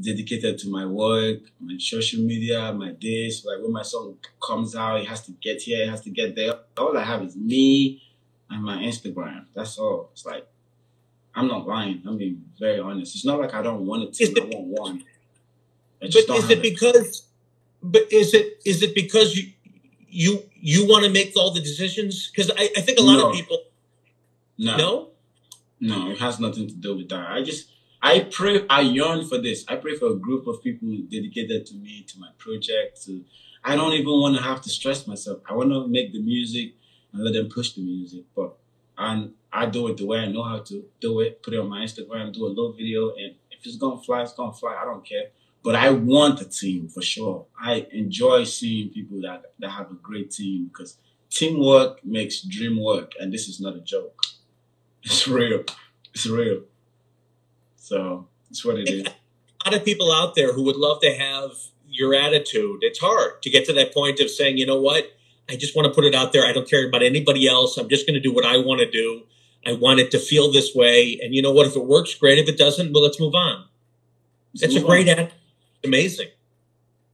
dedicated 0.00 0.58
to 0.58 0.70
my 0.70 0.86
work, 0.86 1.40
my 1.60 1.76
social 1.78 2.22
media, 2.22 2.72
my 2.72 2.92
days. 2.92 3.44
Like 3.44 3.62
when 3.62 3.72
my 3.72 3.82
song 3.82 4.16
comes 4.42 4.74
out, 4.74 5.00
it 5.00 5.06
has 5.06 5.22
to 5.26 5.32
get 5.32 5.62
here, 5.62 5.82
it 5.82 5.90
has 5.90 6.00
to 6.02 6.10
get 6.10 6.34
there. 6.34 6.54
All 6.78 6.96
I 6.96 7.04
have 7.04 7.22
is 7.22 7.36
me 7.36 8.02
and 8.50 8.62
my 8.62 8.76
Instagram. 8.82 9.46
That's 9.54 9.78
all. 9.78 10.10
It's 10.12 10.24
like 10.26 10.46
I'm 11.34 11.48
not 11.48 11.66
lying. 11.66 12.02
I'm 12.06 12.16
being 12.18 12.42
very 12.58 12.78
honest. 12.80 13.14
It's 13.14 13.24
not 13.24 13.40
like 13.40 13.54
I 13.54 13.62
don't 13.62 13.86
want 13.86 14.02
a 14.04 14.06
team. 14.12 14.28
Is 14.28 14.34
I 14.38 14.46
it- 14.46 14.54
want 14.54 14.66
one. 14.66 15.04
I 16.02 16.06
But 16.06 16.36
is 16.36 16.50
it 16.50 16.62
because? 16.62 17.26
But 17.82 18.12
is 18.12 18.34
it 18.34 18.60
is 18.64 18.82
it 18.82 18.94
because 18.94 19.36
you 19.36 19.52
you 20.08 20.42
you 20.54 20.86
want 20.86 21.04
to 21.04 21.10
make 21.10 21.32
all 21.36 21.50
the 21.52 21.60
decisions? 21.60 22.30
Because 22.30 22.50
I, 22.56 22.70
I 22.76 22.80
think 22.80 22.98
a 22.98 23.02
lot 23.02 23.16
No. 23.18 23.30
of 23.30 23.34
people 23.34 23.58
no. 24.58 24.76
no. 24.76 25.08
No, 25.80 26.10
it 26.10 26.18
has 26.18 26.40
nothing 26.40 26.66
to 26.68 26.74
do 26.74 26.96
with 26.96 27.08
that. 27.10 27.30
I 27.30 27.42
just 27.42 27.68
I 28.00 28.20
pray 28.20 28.64
I 28.70 28.80
yearn 28.82 29.26
for 29.26 29.38
this. 29.38 29.64
I 29.68 29.76
pray 29.76 29.96
for 29.96 30.08
a 30.12 30.14
group 30.14 30.46
of 30.46 30.62
people 30.62 30.88
dedicated 31.10 31.66
to 31.66 31.74
me, 31.74 32.04
to 32.08 32.18
my 32.18 32.28
project. 32.38 33.04
To 33.06 33.22
I 33.64 33.76
don't 33.76 33.92
even 33.92 34.12
want 34.20 34.36
to 34.36 34.42
have 34.42 34.60
to 34.62 34.70
stress 34.70 35.06
myself. 35.06 35.40
I 35.48 35.54
want 35.54 35.70
to 35.70 35.86
make 35.88 36.12
the 36.12 36.20
music 36.22 36.74
and 37.14 37.24
let 37.24 37.32
them 37.32 37.48
push 37.48 37.72
the 37.72 37.82
music. 37.82 38.24
But 38.36 38.56
and 38.98 39.32
I 39.52 39.66
do 39.66 39.88
it 39.88 39.96
the 39.96 40.06
way 40.06 40.18
I 40.18 40.26
know 40.26 40.42
how 40.42 40.58
to 40.58 40.84
do 41.00 41.20
it. 41.20 41.42
Put 41.42 41.54
it 41.54 41.60
on 41.60 41.68
my 41.68 41.80
Instagram, 41.80 42.32
do 42.32 42.46
a 42.46 42.48
little 42.48 42.72
video, 42.72 43.10
and 43.10 43.34
if 43.50 43.64
it's 43.64 43.76
gonna 43.76 44.00
fly, 44.02 44.22
it's 44.22 44.34
gonna 44.34 44.52
fly. 44.52 44.76
I 44.80 44.84
don't 44.84 45.06
care. 45.06 45.28
But 45.62 45.76
I 45.76 45.90
want 45.90 46.42
a 46.42 46.44
team 46.44 46.88
for 46.88 47.00
sure. 47.00 47.46
I 47.58 47.86
enjoy 47.90 48.44
seeing 48.44 48.90
people 48.90 49.22
that 49.22 49.52
that 49.60 49.70
have 49.70 49.90
a 49.90 49.94
great 49.94 50.30
team 50.30 50.66
because 50.66 50.98
teamwork 51.30 52.04
makes 52.04 52.42
dream 52.42 52.82
work, 52.82 53.12
and 53.18 53.32
this 53.32 53.48
is 53.48 53.60
not 53.60 53.76
a 53.76 53.80
joke. 53.80 54.20
It's 55.06 55.28
real. 55.28 55.64
It's 56.14 56.26
real. 56.26 56.62
So 57.76 58.26
it's 58.48 58.64
what 58.64 58.78
it 58.78 58.88
is. 58.88 59.06
A 59.06 59.68
lot 59.68 59.74
of 59.74 59.84
people 59.84 60.10
out 60.10 60.34
there 60.34 60.54
who 60.54 60.62
would 60.62 60.76
love 60.76 61.00
to 61.02 61.12
have 61.14 61.50
your 61.86 62.14
attitude. 62.14 62.78
It's 62.80 62.98
hard 62.98 63.42
to 63.42 63.50
get 63.50 63.66
to 63.66 63.74
that 63.74 63.92
point 63.92 64.20
of 64.20 64.30
saying, 64.30 64.56
you 64.56 64.64
know 64.64 64.80
what, 64.80 65.12
I 65.48 65.56
just 65.56 65.76
want 65.76 65.86
to 65.86 65.92
put 65.92 66.04
it 66.04 66.14
out 66.14 66.32
there. 66.32 66.46
I 66.46 66.52
don't 66.52 66.68
care 66.68 66.88
about 66.88 67.02
anybody 67.02 67.48
else. 67.48 67.76
I'm 67.76 67.88
just 67.88 68.06
going 68.06 68.14
to 68.14 68.20
do 68.20 68.32
what 68.32 68.44
I 68.44 68.56
want 68.58 68.80
to 68.80 68.90
do. 68.90 69.22
I 69.66 69.72
want 69.72 70.00
it 70.00 70.10
to 70.12 70.18
feel 70.18 70.52
this 70.52 70.74
way. 70.74 71.18
And 71.22 71.34
you 71.34 71.42
know 71.42 71.52
what? 71.52 71.66
If 71.66 71.76
it 71.76 71.84
works, 71.84 72.14
great. 72.14 72.38
If 72.38 72.48
it 72.48 72.58
doesn't, 72.58 72.92
well, 72.92 73.02
let's 73.02 73.20
move 73.20 73.34
on. 73.34 73.64
It's 74.54 74.76
a 74.76 74.80
great 74.80 75.08
ad. 75.08 75.32
Amazing. 75.84 76.28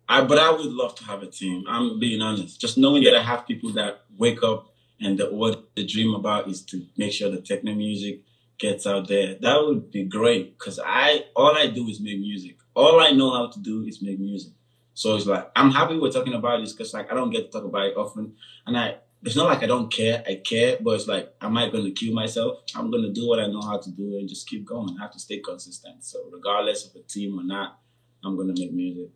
I, 0.08 0.24
but 0.24 0.38
I 0.38 0.50
would 0.50 0.72
love 0.72 0.94
to 0.96 1.04
have 1.04 1.22
a 1.22 1.26
team. 1.26 1.64
I'm 1.68 2.00
being 2.00 2.20
honest. 2.20 2.60
Just 2.60 2.76
knowing 2.76 3.02
yeah. 3.02 3.12
that 3.12 3.20
I 3.20 3.22
have 3.22 3.46
people 3.46 3.72
that 3.74 4.02
wake 4.18 4.42
up 4.42 4.74
and 5.00 5.18
the, 5.18 5.32
what 5.32 5.70
the 5.76 5.86
dream 5.86 6.14
about 6.14 6.48
is 6.48 6.62
to 6.62 6.84
make 6.96 7.12
sure 7.12 7.30
the 7.30 7.38
Tekno 7.38 7.76
music 7.76 8.22
gets 8.58 8.86
out 8.86 9.08
there. 9.08 9.36
That 9.40 9.64
would 9.64 9.90
be 9.90 10.04
great 10.04 10.58
because 10.58 10.78
I 10.84 11.24
all 11.34 11.56
I 11.56 11.68
do 11.68 11.88
is 11.88 12.00
make 12.00 12.18
music. 12.18 12.56
All 12.74 13.00
I 13.00 13.10
know 13.10 13.32
how 13.32 13.48
to 13.48 13.58
do 13.60 13.84
is 13.84 14.02
make 14.02 14.18
music. 14.18 14.52
So 14.94 15.16
it's 15.16 15.26
like 15.26 15.50
I'm 15.56 15.70
happy 15.70 15.98
we're 15.98 16.10
talking 16.10 16.34
about 16.34 16.60
this 16.60 16.72
because 16.72 16.92
like 16.94 17.10
I 17.10 17.14
don't 17.14 17.30
get 17.30 17.50
to 17.50 17.58
talk 17.58 17.64
about 17.64 17.86
it 17.86 17.96
often, 17.96 18.34
and 18.66 18.76
I 18.76 18.96
it's 19.22 19.36
not 19.36 19.46
like 19.46 19.62
I 19.62 19.66
don't 19.66 19.92
care. 19.92 20.22
I 20.26 20.36
care, 20.36 20.78
but 20.80 20.92
it's 20.92 21.06
like 21.06 21.34
am 21.40 21.56
I 21.56 21.68
going 21.68 21.84
to 21.84 21.92
kill 21.92 22.14
myself? 22.14 22.60
I'm 22.74 22.90
going 22.90 23.02
to 23.02 23.12
do 23.12 23.26
what 23.26 23.40
I 23.40 23.46
know 23.46 23.62
how 23.62 23.78
to 23.78 23.90
do 23.90 24.16
and 24.18 24.28
just 24.28 24.48
keep 24.48 24.64
going. 24.64 24.96
I 24.98 25.02
have 25.02 25.12
to 25.12 25.18
stay 25.18 25.38
consistent. 25.40 26.04
So 26.04 26.18
regardless 26.32 26.86
of 26.86 26.96
a 26.96 27.04
team 27.04 27.38
or 27.38 27.44
not, 27.44 27.78
I'm 28.24 28.36
going 28.36 28.54
to 28.54 28.60
make 28.60 28.72
music. 28.72 29.10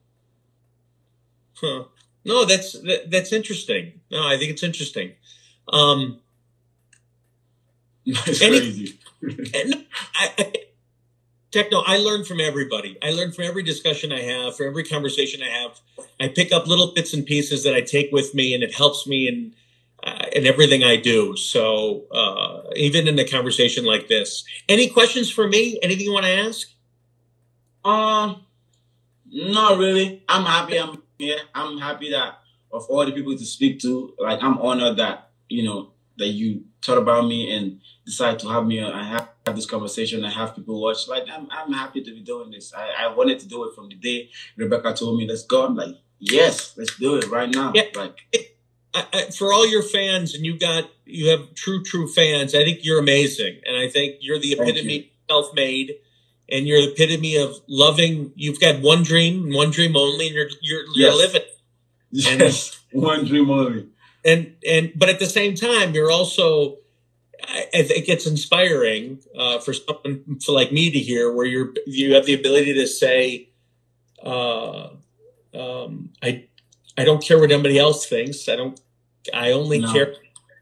Huh. 1.54 1.84
No, 2.24 2.44
that's 2.44 2.72
that, 2.72 3.10
that's 3.10 3.32
interesting. 3.32 4.00
No, 4.10 4.26
I 4.26 4.38
think 4.38 4.52
it's 4.52 4.62
interesting. 4.62 5.12
Um, 5.72 6.20
it's 8.06 8.38
crazy. 8.38 8.98
I, 9.24 10.32
I, 10.38 10.52
Tekno, 11.54 11.84
I 11.86 11.98
learn 11.98 12.24
from 12.24 12.40
everybody. 12.40 12.98
I 13.00 13.12
learn 13.12 13.30
from 13.30 13.44
every 13.44 13.62
discussion 13.62 14.10
I 14.10 14.22
have, 14.22 14.56
from 14.56 14.66
every 14.66 14.82
conversation 14.82 15.40
I 15.40 15.50
have. 15.50 15.80
I 16.18 16.26
pick 16.26 16.50
up 16.50 16.66
little 16.66 16.92
bits 16.92 17.14
and 17.14 17.24
pieces 17.24 17.62
that 17.62 17.74
I 17.76 17.80
take 17.80 18.10
with 18.10 18.34
me, 18.34 18.54
and 18.54 18.64
it 18.64 18.74
helps 18.74 19.06
me 19.06 19.28
in 19.28 19.54
uh, 20.02 20.26
in 20.32 20.46
everything 20.46 20.82
I 20.82 20.96
do. 20.96 21.36
So 21.36 22.06
uh, 22.12 22.62
even 22.74 23.06
in 23.06 23.16
a 23.20 23.24
conversation 23.24 23.84
like 23.84 24.08
this, 24.08 24.44
any 24.68 24.88
questions 24.88 25.30
for 25.30 25.46
me? 25.46 25.78
Anything 25.80 26.06
you 26.06 26.12
want 26.12 26.26
to 26.26 26.32
ask? 26.32 26.68
Um, 27.84 28.44
not 29.26 29.78
really. 29.78 30.24
I'm 30.28 30.44
happy. 30.44 30.78
I'm 30.80 31.02
here. 31.18 31.38
I'm 31.54 31.78
happy 31.78 32.10
that 32.10 32.40
of 32.72 32.86
all 32.90 33.06
the 33.06 33.12
people 33.12 33.38
to 33.38 33.46
speak 33.46 33.78
to, 33.80 34.12
like 34.18 34.42
I'm 34.42 34.58
honored 34.58 34.96
that 34.96 35.30
you 35.48 35.62
know 35.62 35.92
that 36.18 36.28
you 36.28 36.64
thought 36.82 36.98
about 36.98 37.26
me 37.28 37.54
and 37.54 37.80
decided 38.04 38.40
to 38.40 38.48
have 38.48 38.66
me 38.66 38.80
on. 38.80 39.23
Have, 39.46 39.56
this 39.56 39.66
conversation. 39.66 40.24
I 40.24 40.30
have 40.30 40.56
people 40.56 40.80
watch. 40.80 41.06
Like 41.08 41.24
I'm, 41.30 41.48
I'm 41.50 41.72
happy 41.72 42.02
to 42.02 42.10
be 42.10 42.20
doing 42.20 42.50
this. 42.50 42.72
I, 42.74 43.04
I 43.04 43.14
wanted 43.14 43.38
to 43.40 43.48
do 43.48 43.64
it 43.64 43.74
from 43.74 43.88
the 43.88 43.94
day 43.94 44.30
Rebecca 44.56 44.94
told 44.94 45.18
me, 45.18 45.26
"Let's 45.28 45.44
go." 45.44 45.66
I'm 45.66 45.76
like, 45.76 45.96
"Yes, 46.18 46.74
let's 46.76 46.96
do 46.96 47.16
it 47.16 47.28
right 47.28 47.50
now." 47.50 47.72
Yeah. 47.74 47.84
Like. 47.94 48.18
I, 48.96 49.06
I, 49.12 49.22
for 49.30 49.52
all 49.52 49.66
your 49.66 49.82
fans, 49.82 50.36
and 50.36 50.46
you 50.46 50.56
got 50.56 50.88
you 51.04 51.30
have 51.30 51.52
true 51.54 51.82
true 51.82 52.06
fans. 52.06 52.54
I 52.54 52.62
think 52.62 52.84
you're 52.84 53.00
amazing, 53.00 53.60
and 53.66 53.76
I 53.76 53.88
think 53.88 54.18
you're 54.20 54.38
the 54.38 54.52
epitome 54.52 54.94
you. 54.94 55.04
self-made, 55.28 55.96
and 56.48 56.64
you're 56.68 56.80
the 56.80 56.92
epitome 56.92 57.36
of 57.36 57.56
loving. 57.66 58.30
You've 58.36 58.60
got 58.60 58.80
one 58.80 59.02
dream, 59.02 59.52
one 59.52 59.72
dream 59.72 59.96
only, 59.96 60.28
and 60.28 60.36
you're 60.36 60.48
you're, 60.62 60.84
you're 60.94 61.16
living. 61.16 61.42
Yes, 62.16 62.80
and, 62.92 63.02
one 63.02 63.24
dream 63.24 63.50
only 63.50 63.88
and 64.24 64.56
and 64.66 64.92
but 64.96 65.08
at 65.08 65.18
the 65.18 65.26
same 65.26 65.54
time 65.54 65.94
you're 65.94 66.10
also 66.10 66.78
I, 67.74 67.82
think 67.82 68.08
it's 68.08 68.26
inspiring 68.26 69.20
uh, 69.36 69.58
for 69.58 69.72
someone 69.72 70.40
for 70.40 70.52
like 70.52 70.72
me 70.72 70.90
to 70.90 70.98
hear 70.98 71.32
where 71.32 71.46
you're 71.46 71.72
you 71.86 72.14
have 72.14 72.26
the 72.26 72.34
ability 72.34 72.74
to 72.74 72.86
say 72.86 73.48
uh, 74.22 74.88
um, 75.54 76.10
I 76.22 76.44
I 76.96 77.04
don't 77.04 77.22
care 77.22 77.38
what 77.38 77.50
anybody 77.50 77.78
else 77.78 78.06
thinks 78.06 78.48
I 78.48 78.56
don't 78.56 78.80
I 79.32 79.52
only 79.52 79.80
no, 79.80 79.92
care 79.92 80.14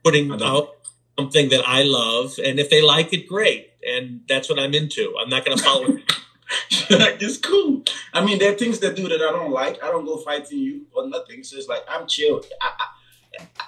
putting 0.04 0.30
out 0.42 0.70
something 1.18 1.50
that 1.50 1.62
I 1.66 1.82
love 1.82 2.38
and 2.44 2.58
if 2.58 2.70
they 2.70 2.82
like 2.82 3.12
it 3.12 3.28
great 3.28 3.70
and 3.86 4.22
that's 4.28 4.48
what 4.48 4.58
I'm 4.58 4.74
into 4.74 5.14
I'm 5.20 5.28
not 5.28 5.44
going 5.44 5.56
to 5.56 5.62
follow 5.62 5.98
it's 6.70 7.38
cool. 7.38 7.82
I 8.12 8.24
mean, 8.24 8.38
there 8.38 8.52
are 8.52 8.56
things 8.56 8.78
that 8.80 8.96
do 8.96 9.08
that 9.08 9.22
I 9.22 9.32
don't 9.32 9.52
like. 9.52 9.82
I 9.82 9.90
don't 9.90 10.04
go 10.04 10.18
fighting 10.18 10.58
you 10.58 10.86
or 10.92 11.08
nothing. 11.08 11.42
So 11.44 11.56
it's 11.56 11.68
like 11.68 11.84
I'm 11.88 12.06
chill. 12.06 12.42
I, 12.60 12.72
I, 12.78 12.86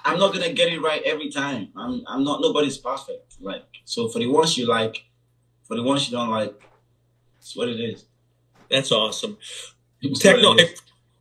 I'm 0.03 0.19
not 0.19 0.33
gonna 0.33 0.53
get 0.53 0.71
it 0.71 0.81
right 0.81 1.01
every 1.03 1.29
time. 1.29 1.69
I'm 1.75 2.03
I'm 2.07 2.23
not 2.23 2.41
nobody's 2.41 2.77
perfect. 2.77 3.35
Like 3.39 3.63
so 3.85 4.07
for 4.07 4.19
the 4.19 4.27
ones 4.27 4.57
you 4.57 4.67
like, 4.67 5.05
for 5.63 5.75
the 5.75 5.83
ones 5.83 6.09
you 6.09 6.17
don't 6.17 6.29
like, 6.29 6.53
it's 7.39 7.55
what 7.55 7.69
it 7.69 7.79
is. 7.79 8.05
That's 8.69 8.91
awesome. 8.91 9.37
Tekno, 10.03 10.59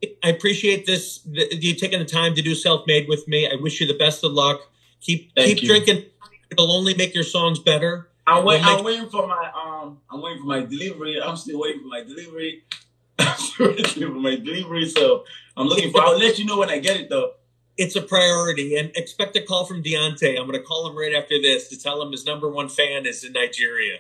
I, 0.02 0.08
I, 0.22 0.28
appreciate 0.28 0.84
this. 0.84 1.20
You 1.26 1.74
taking 1.74 1.98
the 1.98 2.04
time 2.04 2.34
to 2.34 2.42
do 2.42 2.54
self 2.54 2.86
made 2.86 3.08
with 3.08 3.26
me. 3.26 3.46
I 3.50 3.54
wish 3.56 3.80
you 3.80 3.86
the 3.86 3.96
best 3.96 4.22
of 4.24 4.32
luck. 4.32 4.60
Keep 5.00 5.34
Thank 5.34 5.48
keep 5.48 5.62
you. 5.62 5.68
drinking. 5.68 6.04
It'll 6.50 6.70
only 6.70 6.94
make 6.94 7.14
your 7.14 7.24
songs 7.24 7.58
better. 7.58 8.08
I'm, 8.26 8.44
wait, 8.44 8.64
I'm 8.64 8.84
waiting 8.84 9.08
for 9.08 9.26
my 9.26 9.50
um. 9.54 10.00
I'm 10.10 10.20
waiting 10.20 10.40
for 10.40 10.48
my 10.48 10.60
delivery. 10.60 11.20
I'm 11.22 11.36
still 11.36 11.60
waiting 11.60 11.82
for 11.82 11.88
my 11.88 12.02
delivery. 12.02 12.64
I'm 13.18 13.36
still 13.38 13.68
waiting 13.68 14.12
for 14.12 14.20
my 14.20 14.36
delivery. 14.36 14.88
So 14.88 15.24
I'm 15.56 15.66
looking 15.66 15.90
for. 15.90 16.02
I'll 16.02 16.18
let 16.18 16.38
you 16.38 16.44
know 16.44 16.58
when 16.58 16.68
I 16.68 16.78
get 16.78 16.98
it 16.98 17.08
though 17.08 17.32
it's 17.76 17.96
a 17.96 18.02
priority 18.02 18.76
and 18.76 18.90
expect 18.96 19.36
a 19.36 19.42
call 19.42 19.64
from 19.64 19.82
Deontay. 19.82 20.38
I'm 20.38 20.46
going 20.46 20.58
to 20.58 20.64
call 20.64 20.88
him 20.88 20.96
right 20.96 21.14
after 21.14 21.40
this 21.40 21.68
to 21.68 21.78
tell 21.78 22.00
him 22.02 22.12
his 22.12 22.24
number 22.24 22.48
one 22.48 22.68
fan 22.68 23.06
is 23.06 23.24
in 23.24 23.32
Nigeria. 23.32 23.98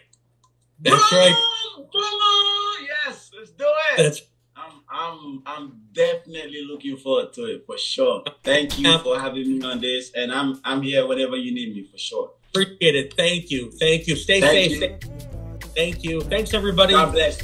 That's 0.80 1.10
Boom! 1.10 1.18
right. 1.18 1.86
Boom! 1.92 2.88
Yes, 3.06 3.30
let's 3.36 3.50
do 3.50 3.64
it. 3.92 3.96
That's 3.96 4.22
I'm 4.56 4.72
I'm 4.88 5.42
I'm 5.46 5.80
definitely 5.92 6.62
looking 6.64 6.96
forward 6.96 7.32
to 7.34 7.44
it 7.46 7.64
for 7.66 7.76
sure. 7.76 8.22
Thank 8.42 8.78
you 8.78 8.98
for 8.98 9.18
having 9.18 9.58
me 9.58 9.62
on 9.66 9.80
this, 9.80 10.12
and 10.14 10.32
I'm 10.32 10.60
I'm 10.64 10.82
here 10.82 11.06
whenever 11.06 11.36
you 11.36 11.52
need 11.52 11.74
me 11.74 11.84
for 11.84 11.98
sure. 11.98 12.32
Appreciate 12.50 12.94
it. 12.94 13.14
Thank 13.16 13.50
you. 13.50 13.70
Thank 13.72 14.06
you. 14.06 14.14
Stay 14.16 14.40
Thank 14.40 14.74
safe. 14.74 14.80
You. 14.80 15.60
Thank 15.74 16.04
you. 16.04 16.20
Thanks 16.20 16.54
everybody. 16.54 16.92
God 16.92 17.12
bless. 17.12 17.38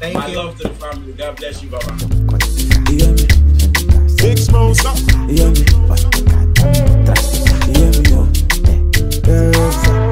Thank 0.00 0.14
My 0.14 0.26
you. 0.28 0.36
love 0.36 0.56
to 0.58 0.68
the 0.68 0.74
family. 0.74 1.12
God 1.12 1.36
bless 1.36 1.62
you, 1.62 1.68
Baba. 1.68 2.17
Big 4.18 4.36
smoke. 4.38 4.76
Yeah, 5.28 5.50
me. 5.50 5.64
Yeah, 7.72 7.90
me. 8.02 8.28
Yeah, 9.24 10.02
me. 10.02 10.07